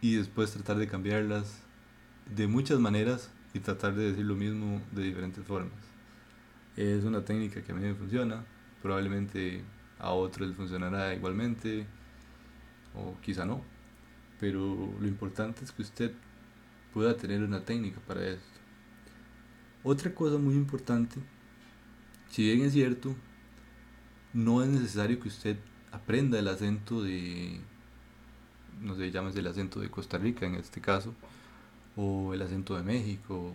y 0.00 0.16
después 0.16 0.52
tratar 0.52 0.76
de 0.76 0.86
cambiarlas 0.86 1.60
de 2.34 2.46
muchas 2.46 2.78
maneras 2.78 3.30
y 3.52 3.60
tratar 3.60 3.94
de 3.94 4.10
decir 4.10 4.24
lo 4.24 4.34
mismo 4.34 4.80
de 4.92 5.02
diferentes 5.02 5.44
formas. 5.44 5.72
Es 6.76 7.04
una 7.04 7.24
técnica 7.24 7.62
que 7.62 7.72
a 7.72 7.74
mí 7.74 7.82
me 7.82 7.94
funciona, 7.94 8.44
probablemente 8.82 9.62
a 10.04 10.12
otros 10.12 10.48
les 10.48 10.56
funcionará 10.56 11.14
igualmente 11.14 11.86
o 12.94 13.18
quizá 13.22 13.46
no, 13.46 13.62
pero 14.38 14.60
lo 15.00 15.08
importante 15.08 15.64
es 15.64 15.72
que 15.72 15.82
usted 15.82 16.12
pueda 16.92 17.16
tener 17.16 17.42
una 17.42 17.64
técnica 17.64 18.00
para 18.06 18.26
esto. 18.26 18.60
Otra 19.82 20.14
cosa 20.14 20.38
muy 20.38 20.54
importante, 20.54 21.16
si 22.28 22.42
bien 22.44 22.66
es 22.66 22.74
cierto, 22.74 23.14
no 24.34 24.62
es 24.62 24.68
necesario 24.68 25.18
que 25.20 25.28
usted 25.28 25.56
aprenda 25.90 26.38
el 26.38 26.48
acento 26.48 27.02
de, 27.02 27.60
no 28.82 28.94
sé, 28.96 29.10
llámese 29.10 29.40
el 29.40 29.46
acento 29.46 29.80
de 29.80 29.90
Costa 29.90 30.18
Rica 30.18 30.44
en 30.46 30.56
este 30.56 30.80
caso, 30.82 31.14
o 31.96 32.34
el 32.34 32.42
acento 32.42 32.76
de 32.76 32.82
México, 32.82 33.54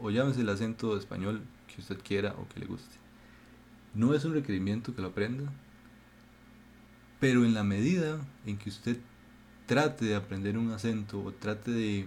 o, 0.00 0.06
o 0.06 0.10
llámese 0.10 0.40
el 0.40 0.48
acento 0.48 0.96
español 0.96 1.42
que 1.66 1.80
usted 1.82 1.98
quiera 2.02 2.34
o 2.38 2.48
que 2.48 2.60
le 2.60 2.66
guste. 2.66 3.01
No 3.94 4.14
es 4.14 4.24
un 4.24 4.34
requerimiento 4.34 4.94
que 4.94 5.02
lo 5.02 5.08
aprenda, 5.08 5.52
pero 7.20 7.44
en 7.44 7.54
la 7.54 7.62
medida 7.62 8.20
en 8.46 8.56
que 8.56 8.70
usted 8.70 8.98
trate 9.66 10.06
de 10.06 10.16
aprender 10.16 10.56
un 10.58 10.70
acento 10.70 11.22
o 11.22 11.32
trate 11.32 11.70
de 11.70 12.06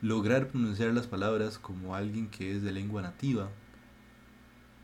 lograr 0.00 0.48
pronunciar 0.48 0.92
las 0.92 1.06
palabras 1.06 1.58
como 1.58 1.94
alguien 1.94 2.28
que 2.28 2.54
es 2.54 2.62
de 2.62 2.72
lengua 2.72 3.02
nativa, 3.02 3.50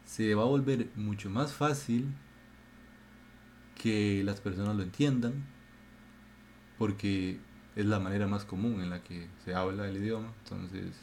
se 0.05 0.35
va 0.35 0.43
a 0.43 0.47
volver 0.47 0.89
mucho 0.97 1.31
más 1.31 1.53
fácil 1.53 2.13
que 3.81 4.23
las 4.25 4.41
personas 4.41 4.77
lo 4.77 4.83
entiendan, 4.83 5.45
porque 6.79 7.39
es 7.77 7.87
la 7.87 8.01
manera 8.01 8.27
más 8.27 8.45
común 8.45 8.81
en 8.81 8.91
la 8.91 9.03
que 9.03 9.29
se 9.45 9.55
habla 9.55 9.89
el 9.89 9.97
idioma, 9.97 10.33
entonces 10.43 10.97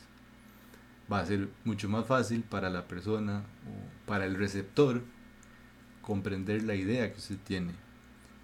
va 1.11 1.19
a 1.19 1.25
ser 1.25 1.49
mucho 1.65 1.89
más 1.89 2.05
fácil 2.05 2.43
para 2.43 2.69
la 2.69 2.87
persona 2.87 3.43
o 3.67 4.07
para 4.07 4.25
el 4.25 4.35
receptor 4.35 5.01
comprender 6.01 6.63
la 6.63 6.75
idea 6.75 7.11
que 7.11 7.19
usted 7.19 7.37
tiene. 7.43 7.73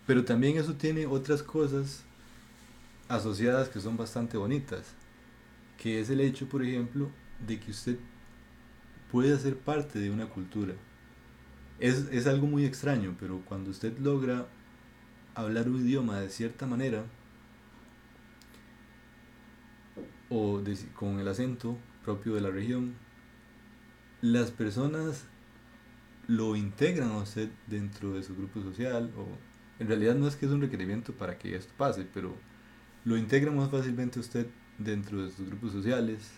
Pero 0.05 0.25
también 0.25 0.57
eso 0.57 0.73
tiene 0.73 1.05
otras 1.05 1.43
cosas 1.43 2.03
asociadas 3.07 3.69
que 3.69 3.79
son 3.79 3.97
bastante 3.97 4.37
bonitas 4.37 4.95
que 5.77 5.99
es 6.01 6.09
el 6.09 6.19
hecho, 6.19 6.49
por 6.49 6.63
ejemplo, 6.63 7.09
de 7.45 7.59
que 7.59 7.71
usted 7.71 7.97
puede 9.11 9.37
ser 9.37 9.57
parte 9.57 9.99
de 9.99 10.09
una 10.09 10.27
cultura. 10.27 10.73
Es, 11.79 12.07
es 12.11 12.27
algo 12.27 12.47
muy 12.47 12.65
extraño, 12.65 13.15
pero 13.19 13.41
cuando 13.45 13.69
usted 13.69 13.97
logra 13.99 14.47
hablar 15.35 15.69
un 15.69 15.77
idioma 15.85 16.19
de 16.19 16.29
cierta 16.29 16.65
manera, 16.65 17.05
o 20.29 20.61
con 20.95 21.19
el 21.19 21.27
acento 21.27 21.77
propio 22.07 22.35
de 22.35 22.39
la 22.39 22.51
región, 22.51 22.93
las 24.21 24.49
personas 24.49 25.25
lo 26.25 26.55
integran 26.55 27.11
a 27.11 27.17
usted 27.17 27.49
dentro 27.67 28.13
de 28.13 28.23
su 28.23 28.33
grupo 28.33 28.61
social, 28.61 29.11
o 29.17 29.27
en 29.77 29.89
realidad 29.89 30.15
no 30.15 30.25
es 30.25 30.37
que 30.37 30.45
es 30.45 30.53
un 30.53 30.61
requerimiento 30.61 31.11
para 31.11 31.37
que 31.37 31.53
esto 31.53 31.73
pase, 31.77 32.07
pero 32.13 32.33
lo 33.03 33.17
integran 33.17 33.57
más 33.57 33.69
fácilmente 33.69 34.21
usted 34.21 34.47
dentro 34.77 35.21
de 35.21 35.31
sus 35.31 35.47
grupos 35.47 35.73
sociales 35.73 36.31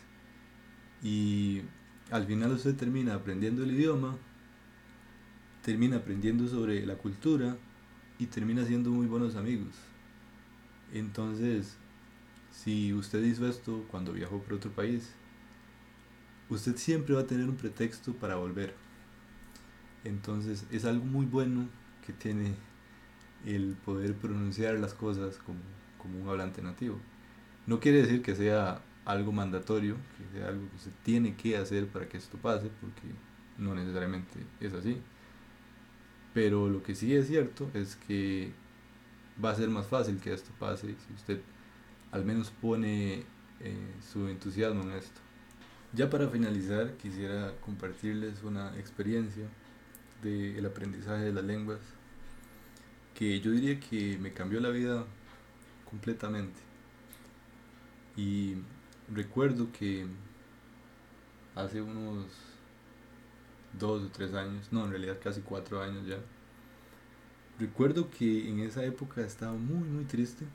y 1.03 1.61
al 2.09 2.25
final 2.25 2.51
usted 2.53 2.75
termina 2.75 3.13
aprendiendo 3.13 3.63
el 3.63 3.69
idioma, 3.69 4.17
termina 5.61 5.97
aprendiendo 5.97 6.47
sobre 6.47 6.83
la 6.83 6.95
cultura 6.95 7.57
y 8.17 8.25
termina 8.25 8.65
siendo 8.65 8.89
muy 8.89 9.05
buenos 9.05 9.35
amigos. 9.35 9.75
Entonces, 10.91 11.77
si 12.51 12.91
usted 12.91 13.23
hizo 13.23 13.47
esto 13.47 13.85
cuando 13.91 14.13
viajó 14.13 14.39
por 14.39 14.53
otro 14.53 14.71
país, 14.71 15.13
usted 16.49 16.75
siempre 16.77 17.15
va 17.15 17.21
a 17.21 17.27
tener 17.27 17.47
un 17.47 17.55
pretexto 17.55 18.13
para 18.13 18.35
volver. 18.35 18.73
Entonces, 20.03 20.65
es 20.71 20.85
algo 20.85 21.05
muy 21.05 21.25
bueno 21.25 21.67
que 22.05 22.13
tiene 22.13 22.53
el 23.45 23.75
poder 23.85 24.15
pronunciar 24.15 24.75
las 24.79 24.93
cosas 24.93 25.37
como, 25.37 25.59
como 25.97 26.21
un 26.21 26.29
hablante 26.29 26.61
nativo. 26.61 26.99
No 27.67 27.79
quiere 27.79 28.01
decir 28.01 28.21
que 28.21 28.35
sea 28.35 28.81
algo 29.05 29.31
mandatorio, 29.31 29.95
que 30.17 30.37
sea 30.37 30.49
algo 30.49 30.69
que 30.71 30.77
se 30.77 30.91
tiene 31.03 31.35
que 31.35 31.57
hacer 31.57 31.87
para 31.87 32.07
que 32.07 32.17
esto 32.17 32.37
pase, 32.37 32.69
porque 32.81 33.13
no 33.57 33.75
necesariamente 33.75 34.39
es 34.59 34.73
así. 34.73 34.97
Pero 36.33 36.69
lo 36.69 36.83
que 36.83 36.95
sí 36.95 37.15
es 37.15 37.27
cierto 37.27 37.69
es 37.73 37.95
que 37.95 38.51
va 39.43 39.51
a 39.51 39.55
ser 39.55 39.69
más 39.69 39.87
fácil 39.87 40.19
que 40.19 40.33
esto 40.33 40.51
pase 40.59 40.95
si 41.07 41.13
usted 41.13 41.41
al 42.11 42.25
menos 42.25 42.49
pone 42.49 43.23
eh, 43.59 43.95
su 44.11 44.27
entusiasmo 44.27 44.83
en 44.83 44.91
esto. 44.91 45.21
Ya 45.93 46.09
para 46.09 46.29
finalizar 46.29 46.93
quisiera 46.97 47.53
compartirles 47.61 48.43
una 48.43 48.77
experiencia 48.77 49.45
del 50.21 50.63
aprendizaje 50.65 51.25
de 51.25 51.33
las 51.33 51.43
lenguas 51.43 51.79
que 53.15 53.39
yo 53.41 53.51
diría 53.51 53.79
que 53.79 54.17
me 54.19 54.31
cambió 54.31 54.59
la 54.59 54.69
vida 54.69 55.05
completamente. 55.89 56.59
Y 58.15 58.55
recuerdo 59.11 59.71
que 59.71 60.05
hace 61.55 61.81
unos 61.81 62.27
dos 63.77 64.03
o 64.03 64.07
tres 64.09 64.33
años, 64.35 64.71
no, 64.71 64.85
en 64.85 64.91
realidad 64.91 65.17
casi 65.23 65.41
cuatro 65.41 65.81
años 65.81 66.05
ya, 66.05 66.17
recuerdo 67.59 68.09
que 68.11 68.47
en 68.47 68.59
esa 68.59 68.83
época 68.83 69.21
estaba 69.21 69.53
muy, 69.53 69.87
muy 69.87 70.05
triste. 70.05 70.45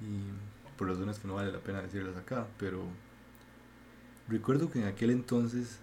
Y 0.00 0.76
por 0.76 0.88
razones 0.88 1.18
que 1.20 1.28
no 1.28 1.34
vale 1.34 1.52
la 1.52 1.60
pena 1.60 1.80
decirlas 1.80 2.16
acá, 2.16 2.46
pero 2.58 2.88
recuerdo 4.28 4.70
que 4.70 4.80
en 4.80 4.86
aquel 4.86 5.10
entonces 5.10 5.78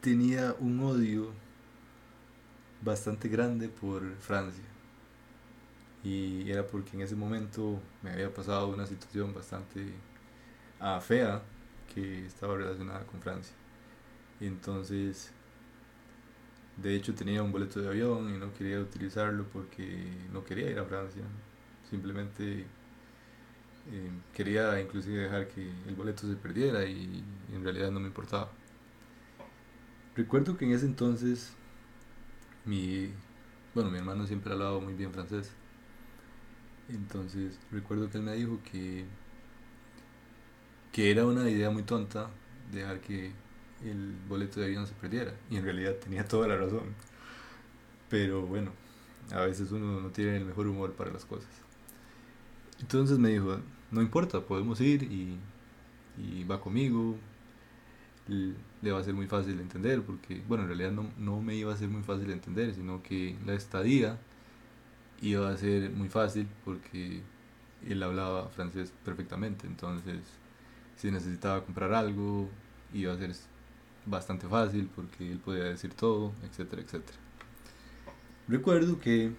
tenía 0.00 0.54
un 0.58 0.80
odio 0.80 1.32
bastante 2.82 3.28
grande 3.28 3.68
por 3.68 4.02
Francia 4.16 4.64
y 6.04 6.50
era 6.50 6.66
porque 6.66 6.96
en 6.96 7.02
ese 7.02 7.16
momento 7.16 7.80
me 8.02 8.10
había 8.10 8.32
pasado 8.32 8.68
una 8.68 8.86
situación 8.86 9.32
bastante 9.32 9.86
ah, 10.78 11.00
fea 11.00 11.42
que 11.92 12.26
estaba 12.26 12.56
relacionada 12.56 13.06
con 13.06 13.20
Francia. 13.22 13.54
Entonces, 14.38 15.32
de 16.76 16.94
hecho 16.94 17.14
tenía 17.14 17.42
un 17.42 17.52
boleto 17.52 17.80
de 17.80 17.88
avión 17.88 18.34
y 18.34 18.38
no 18.38 18.52
quería 18.52 18.80
utilizarlo 18.80 19.46
porque 19.50 20.12
no 20.30 20.44
quería 20.44 20.70
ir 20.70 20.78
a 20.78 20.84
Francia. 20.84 21.22
Simplemente 21.88 22.66
eh, 23.90 24.10
quería 24.32 24.80
inclusive 24.80 25.24
dejar 25.24 25.48
que 25.48 25.70
el 25.86 25.94
boleto 25.94 26.26
se 26.26 26.36
perdiera 26.36 26.84
y 26.84 27.22
en 27.52 27.62
realidad 27.62 27.90
no 27.90 28.00
me 28.00 28.08
importaba. 28.08 28.50
recuerdo 30.16 30.56
que 30.56 30.64
en 30.64 30.72
ese 30.72 30.86
entonces 30.86 31.52
mi, 32.64 33.12
bueno, 33.74 33.90
mi 33.90 33.98
hermano 33.98 34.26
siempre 34.26 34.52
hablaba 34.52 34.80
muy 34.80 34.94
bien 34.94 35.12
francés. 35.12 35.52
Entonces 36.88 37.58
recuerdo 37.70 38.10
que 38.10 38.18
él 38.18 38.24
me 38.24 38.34
dijo 38.34 38.60
que, 38.70 39.04
que 40.92 41.10
era 41.10 41.26
una 41.26 41.48
idea 41.48 41.70
muy 41.70 41.82
tonta 41.82 42.30
dejar 42.72 43.00
que 43.00 43.32
el 43.84 44.16
boleto 44.28 44.60
de 44.60 44.66
avión 44.66 44.86
se 44.86 44.94
perdiera. 44.94 45.34
Y 45.50 45.56
en 45.56 45.64
realidad 45.64 45.96
tenía 45.96 46.26
toda 46.26 46.48
la 46.48 46.56
razón. 46.56 46.94
Pero 48.08 48.42
bueno, 48.46 48.72
a 49.32 49.40
veces 49.40 49.72
uno 49.72 50.00
no 50.00 50.10
tiene 50.10 50.36
el 50.36 50.44
mejor 50.44 50.66
humor 50.66 50.92
para 50.94 51.12
las 51.12 51.24
cosas. 51.24 51.63
Entonces 52.84 53.18
me 53.18 53.30
dijo, 53.30 53.60
no 53.90 54.02
importa, 54.02 54.42
podemos 54.42 54.78
ir 54.82 55.04
y, 55.04 55.38
y 56.18 56.44
va 56.44 56.60
conmigo. 56.60 57.16
Le 58.28 58.92
va 58.92 59.00
a 59.00 59.02
ser 59.02 59.14
muy 59.14 59.26
fácil 59.26 59.56
de 59.56 59.62
entender, 59.62 60.02
porque, 60.02 60.42
bueno, 60.46 60.64
en 60.64 60.68
realidad 60.68 60.92
no, 60.92 61.10
no 61.16 61.40
me 61.40 61.54
iba 61.54 61.72
a 61.72 61.76
ser 61.78 61.88
muy 61.88 62.02
fácil 62.02 62.26
de 62.26 62.34
entender, 62.34 62.74
sino 62.74 63.02
que 63.02 63.38
la 63.46 63.54
estadía 63.54 64.18
iba 65.22 65.48
a 65.48 65.56
ser 65.56 65.92
muy 65.92 66.10
fácil 66.10 66.46
porque 66.62 67.22
él 67.88 68.02
hablaba 68.02 68.50
francés 68.50 68.92
perfectamente. 69.02 69.66
Entonces, 69.66 70.20
si 70.96 71.10
necesitaba 71.10 71.64
comprar 71.64 71.94
algo, 71.94 72.50
iba 72.92 73.14
a 73.14 73.16
ser 73.16 73.34
bastante 74.04 74.46
fácil 74.46 74.90
porque 74.94 75.32
él 75.32 75.38
podía 75.38 75.64
decir 75.64 75.94
todo, 75.94 76.34
etcétera, 76.42 76.82
etcétera. 76.82 77.16
Recuerdo 78.46 79.00
que 79.00 79.32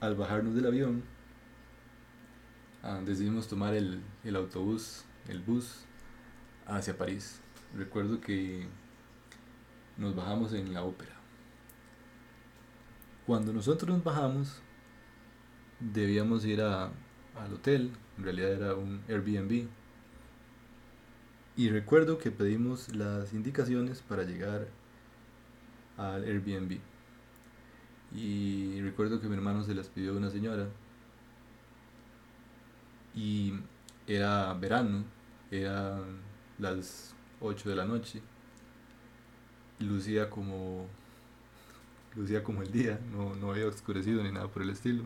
al 0.00 0.14
bajarnos 0.14 0.54
del 0.54 0.66
avión, 0.66 1.02
ah, 2.86 3.00
decidimos 3.04 3.48
tomar 3.48 3.74
el, 3.74 4.02
el 4.24 4.36
autobús, 4.36 5.04
el 5.28 5.40
bus, 5.40 5.84
hacia 6.66 6.96
París. 6.96 7.40
Recuerdo 7.74 8.20
que 8.20 8.66
nos 9.96 10.14
bajamos 10.14 10.52
en 10.52 10.72
la 10.72 10.82
ópera. 10.82 11.16
Cuando 13.26 13.52
nosotros 13.52 13.90
nos 13.90 14.04
bajamos, 14.04 14.62
debíamos 15.80 16.44
ir 16.44 16.62
a, 16.62 16.92
al 17.36 17.54
hotel, 17.54 17.92
en 18.18 18.24
realidad 18.24 18.52
era 18.52 18.74
un 18.74 19.02
Airbnb. 19.08 19.68
Y 21.56 21.70
recuerdo 21.70 22.18
que 22.18 22.30
pedimos 22.30 22.94
las 22.94 23.32
indicaciones 23.32 24.02
para 24.02 24.24
llegar 24.24 24.68
al 25.96 26.24
Airbnb. 26.24 26.78
Y 28.14 28.80
recuerdo 28.82 29.20
que 29.20 29.28
mi 29.28 29.34
hermano 29.34 29.64
se 29.64 29.74
las 29.74 29.88
pidió 29.88 30.12
a 30.12 30.16
una 30.16 30.30
señora. 30.30 30.68
Y 33.16 33.54
era 34.06 34.54
verano, 34.54 35.04
eran 35.50 36.20
las 36.58 37.14
8 37.40 37.70
de 37.70 37.76
la 37.76 37.84
noche. 37.84 38.22
Lucía 39.80 40.30
como 40.30 40.86
lucía 42.14 42.42
como 42.42 42.62
el 42.62 42.72
día, 42.72 42.98
no, 43.12 43.34
no 43.36 43.50
había 43.50 43.66
oscurecido 43.66 44.22
ni 44.22 44.32
nada 44.32 44.48
por 44.48 44.62
el 44.62 44.70
estilo. 44.70 45.04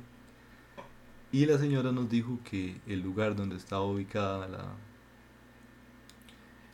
Y 1.33 1.47
la 1.47 1.59
señora 1.59 1.93
nos 1.93 2.09
dijo 2.09 2.41
que 2.45 2.81
el 2.87 3.01
lugar 3.01 3.37
donde 3.37 3.57
estaba 3.57 3.83
ubicada 3.83 4.49
la, 4.49 4.75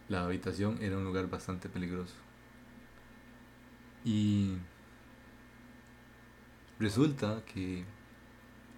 la 0.09 0.25
habitación 0.25 0.79
era 0.83 0.97
un 0.97 1.05
lugar 1.05 1.29
bastante 1.29 1.69
peligroso. 1.69 2.15
Y 4.05 4.57
resulta 6.79 7.43
que 7.45 7.85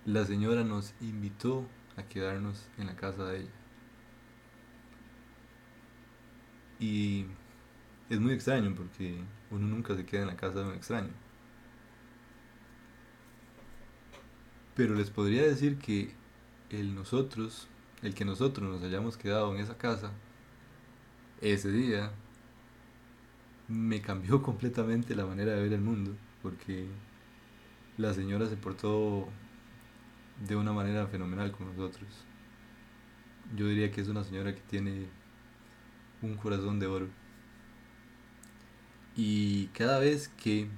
la 0.06 0.24
señora 0.24 0.64
nos 0.64 0.94
invitó 1.00 1.66
a 1.98 2.08
quedarnos 2.08 2.68
en 2.78 2.86
la 2.86 2.96
casa 2.96 3.24
de 3.24 3.40
ella. 3.40 3.50
Y 6.80 7.26
es 8.08 8.20
muy 8.20 8.32
extraño 8.32 8.74
porque 8.74 9.18
uno 9.50 9.66
nunca 9.66 9.94
se 9.96 10.06
queda 10.06 10.22
en 10.22 10.28
la 10.28 10.36
casa 10.36 10.60
de 10.60 10.68
un 10.68 10.74
extraño. 10.74 11.10
Pero 14.74 14.94
les 14.94 15.10
podría 15.10 15.42
decir 15.42 15.78
que 15.78 16.14
el 16.70 16.94
nosotros, 16.94 17.66
el 18.02 18.14
que 18.14 18.24
nosotros 18.24 18.68
nos 18.68 18.82
hayamos 18.82 19.16
quedado 19.16 19.54
en 19.54 19.60
esa 19.60 19.76
casa 19.76 20.12
ese 21.40 21.70
día, 21.70 22.12
me 23.66 24.00
cambió 24.00 24.42
completamente 24.42 25.14
la 25.14 25.26
manera 25.26 25.52
de 25.52 25.62
ver 25.62 25.72
el 25.72 25.80
mundo, 25.80 26.12
porque 26.42 26.86
la 27.96 28.14
señora 28.14 28.48
se 28.48 28.56
portó 28.56 29.28
de 30.46 30.56
una 30.56 30.72
manera 30.72 31.06
fenomenal 31.06 31.52
con 31.52 31.66
nosotros. 31.66 32.08
Yo 33.56 33.66
diría 33.66 33.90
que 33.90 34.00
es 34.00 34.08
una 34.08 34.24
señora 34.24 34.54
que 34.54 34.60
tiene 34.60 35.06
un 36.22 36.36
corazón 36.36 36.78
de 36.78 36.86
oro. 36.86 37.08
Y 39.16 39.66
cada 39.68 39.98
vez 39.98 40.28
que 40.28 40.68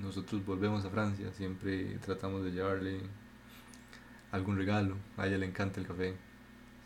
nosotros 0.00 0.44
volvemos 0.44 0.84
a 0.84 0.90
Francia, 0.90 1.32
siempre 1.32 1.98
tratamos 1.98 2.44
de 2.44 2.52
llevarle 2.52 3.00
algún 4.32 4.56
regalo. 4.56 4.96
A 5.16 5.26
ella 5.26 5.38
le 5.38 5.46
encanta 5.46 5.80
el 5.80 5.86
café. 5.86 6.14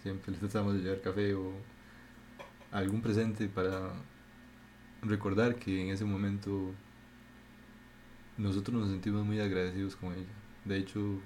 Siempre 0.03 0.33
le 0.33 0.39
tratamos 0.39 0.75
de 0.75 0.81
llevar 0.81 1.01
café 1.01 1.35
o 1.35 1.53
algún 2.71 3.03
presente 3.03 3.49
para 3.49 3.93
recordar 5.03 5.57
que 5.57 5.83
en 5.83 5.89
ese 5.89 6.05
momento 6.05 6.73
nosotros 8.39 8.81
nos 8.81 8.91
sentimos 8.91 9.25
muy 9.25 9.41
agradecidos 9.41 9.97
con 9.97 10.13
ella. 10.13 10.33
De 10.65 10.79
hecho, 10.79 11.21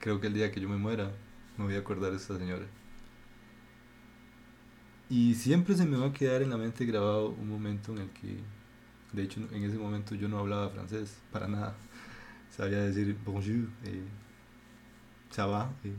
creo 0.00 0.20
que 0.20 0.26
el 0.26 0.34
día 0.34 0.50
que 0.50 0.60
yo 0.60 0.68
me 0.68 0.76
muera 0.76 1.12
me 1.56 1.64
voy 1.64 1.76
a 1.76 1.78
acordar 1.78 2.10
de 2.10 2.16
esta 2.16 2.36
señora. 2.36 2.66
Y 5.08 5.34
siempre 5.34 5.74
se 5.74 5.84
me 5.86 5.96
va 5.96 6.06
a 6.06 6.12
quedar 6.12 6.42
en 6.42 6.50
la 6.50 6.56
mente 6.56 6.84
grabado 6.86 7.30
un 7.30 7.48
momento 7.48 7.92
en 7.92 7.98
el 7.98 8.10
que 8.10 8.38
de 9.12 9.24
hecho, 9.24 9.40
en 9.52 9.64
ese 9.64 9.76
momento 9.76 10.14
yo 10.14 10.28
no 10.28 10.38
hablaba 10.38 10.70
francés 10.70 11.18
para 11.32 11.48
nada. 11.48 11.74
Sabía 12.56 12.78
decir 12.78 13.16
bonjour, 13.24 13.68
eh, 13.84 14.04
ça 15.30 15.46
va, 15.46 15.70
eh, 15.84 15.92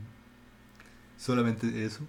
solamente 1.18 1.86
eso. 1.86 2.02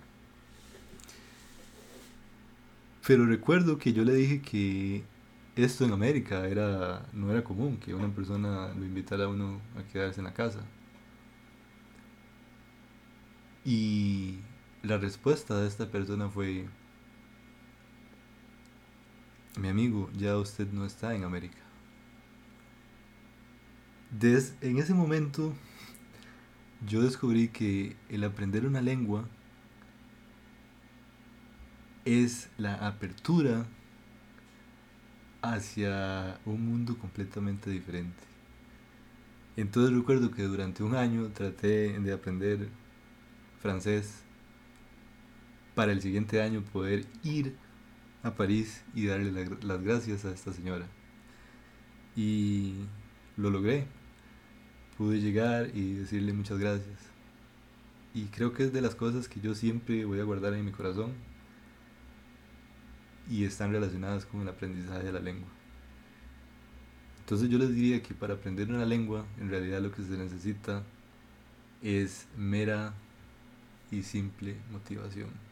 Pero 3.07 3.27
recuerdo 3.27 3.79
que 3.79 3.93
yo 3.93 4.05
le 4.05 4.15
dije 4.15 4.41
que 4.41 5.03
esto 5.57 5.85
en 5.85 5.93
América 5.93 6.47
era, 6.47 7.05
no 7.13 7.31
era 7.33 7.43
común, 7.43 7.79
que 7.79 7.95
una 7.95 8.09
persona 8.09 8.73
lo 8.75 8.85
invitara 8.85 9.25
a 9.25 9.29
uno 9.29 9.61
a 9.77 9.83
quedarse 9.93 10.21
en 10.21 10.25
la 10.25 10.35
casa. 10.35 10.61
Y 13.65 14.39
la 14.83 14.99
respuesta 14.99 15.61
de 15.61 15.69
esta 15.69 15.91
persona 15.91 16.29
fue, 16.29 16.67
mi 19.57 19.69
amigo, 19.69 20.11
ya 20.17 20.37
usted 20.37 20.71
no 20.73 20.85
está 20.85 21.15
en 21.15 21.25
América. 21.25 21.59
Des, 24.11 24.57
en 24.61 24.79
ese 24.79 24.93
momento 24.93 25.55
yo 26.87 27.03
descubrí 27.03 27.49
que 27.49 27.97
el 28.09 28.25
aprender 28.25 28.67
una 28.67 28.83
lengua 28.83 29.27
es 32.05 32.51
la 32.59 32.75
apertura 32.87 33.65
hacia 35.41 36.41
un 36.45 36.67
mundo 36.67 36.99
completamente 36.99 37.71
diferente. 37.71 38.23
Entonces 39.57 39.95
recuerdo 39.97 40.31
que 40.31 40.43
durante 40.43 40.83
un 40.83 40.95
año 40.95 41.29
traté 41.29 41.99
de 41.99 42.13
aprender 42.13 42.69
francés 43.63 44.25
para 45.75 45.93
el 45.93 46.03
siguiente 46.03 46.43
año 46.43 46.63
poder 46.63 47.07
ir 47.23 47.57
a 48.23 48.35
París 48.35 48.85
y 48.95 49.07
darle 49.07 49.33
las 49.63 49.83
gracias 49.83 50.25
a 50.25 50.33
esta 50.33 50.53
señora. 50.53 50.87
Y 52.15 52.75
lo 53.37 53.51
logré. 53.51 53.87
Pude 54.99 55.21
llegar 55.21 55.71
y 55.75 55.95
decirle 55.95 56.33
muchas 56.33 56.59
gracias. 56.59 56.99
Y 58.15 58.25
creo 58.27 58.53
que 58.53 58.65
es 58.65 58.73
de 58.73 58.83
las 58.83 58.95
cosas 58.95 59.29
que 59.29 59.41
yo 59.41 59.55
siempre 59.55 60.05
voy 60.05 60.21
a 60.21 60.25
guardar 60.25 60.53
en 60.53 60.65
mi 60.65 60.73
corazón 60.73 61.13
y 63.31 63.45
están 63.45 63.73
relacionadas 63.73 64.27
con 64.27 64.43
el 64.43 64.49
aprendizaje 64.49 65.05
de 65.05 65.13
la 65.13 65.21
lengua. 65.21 65.49
Entonces 67.21 67.49
yo 67.49 67.57
les 67.57 67.75
diría 67.75 68.03
que 68.03 68.13
para 68.13 68.35
aprender 68.35 68.69
una 68.69 68.85
lengua, 68.85 69.25
en 69.41 69.49
realidad 69.49 69.81
lo 69.81 69.93
que 69.93 70.03
se 70.03 70.19
necesita 70.19 70.83
es 71.81 72.29
mera 72.37 72.93
y 73.93 74.03
simple 74.03 74.57
motivación. 74.71 75.52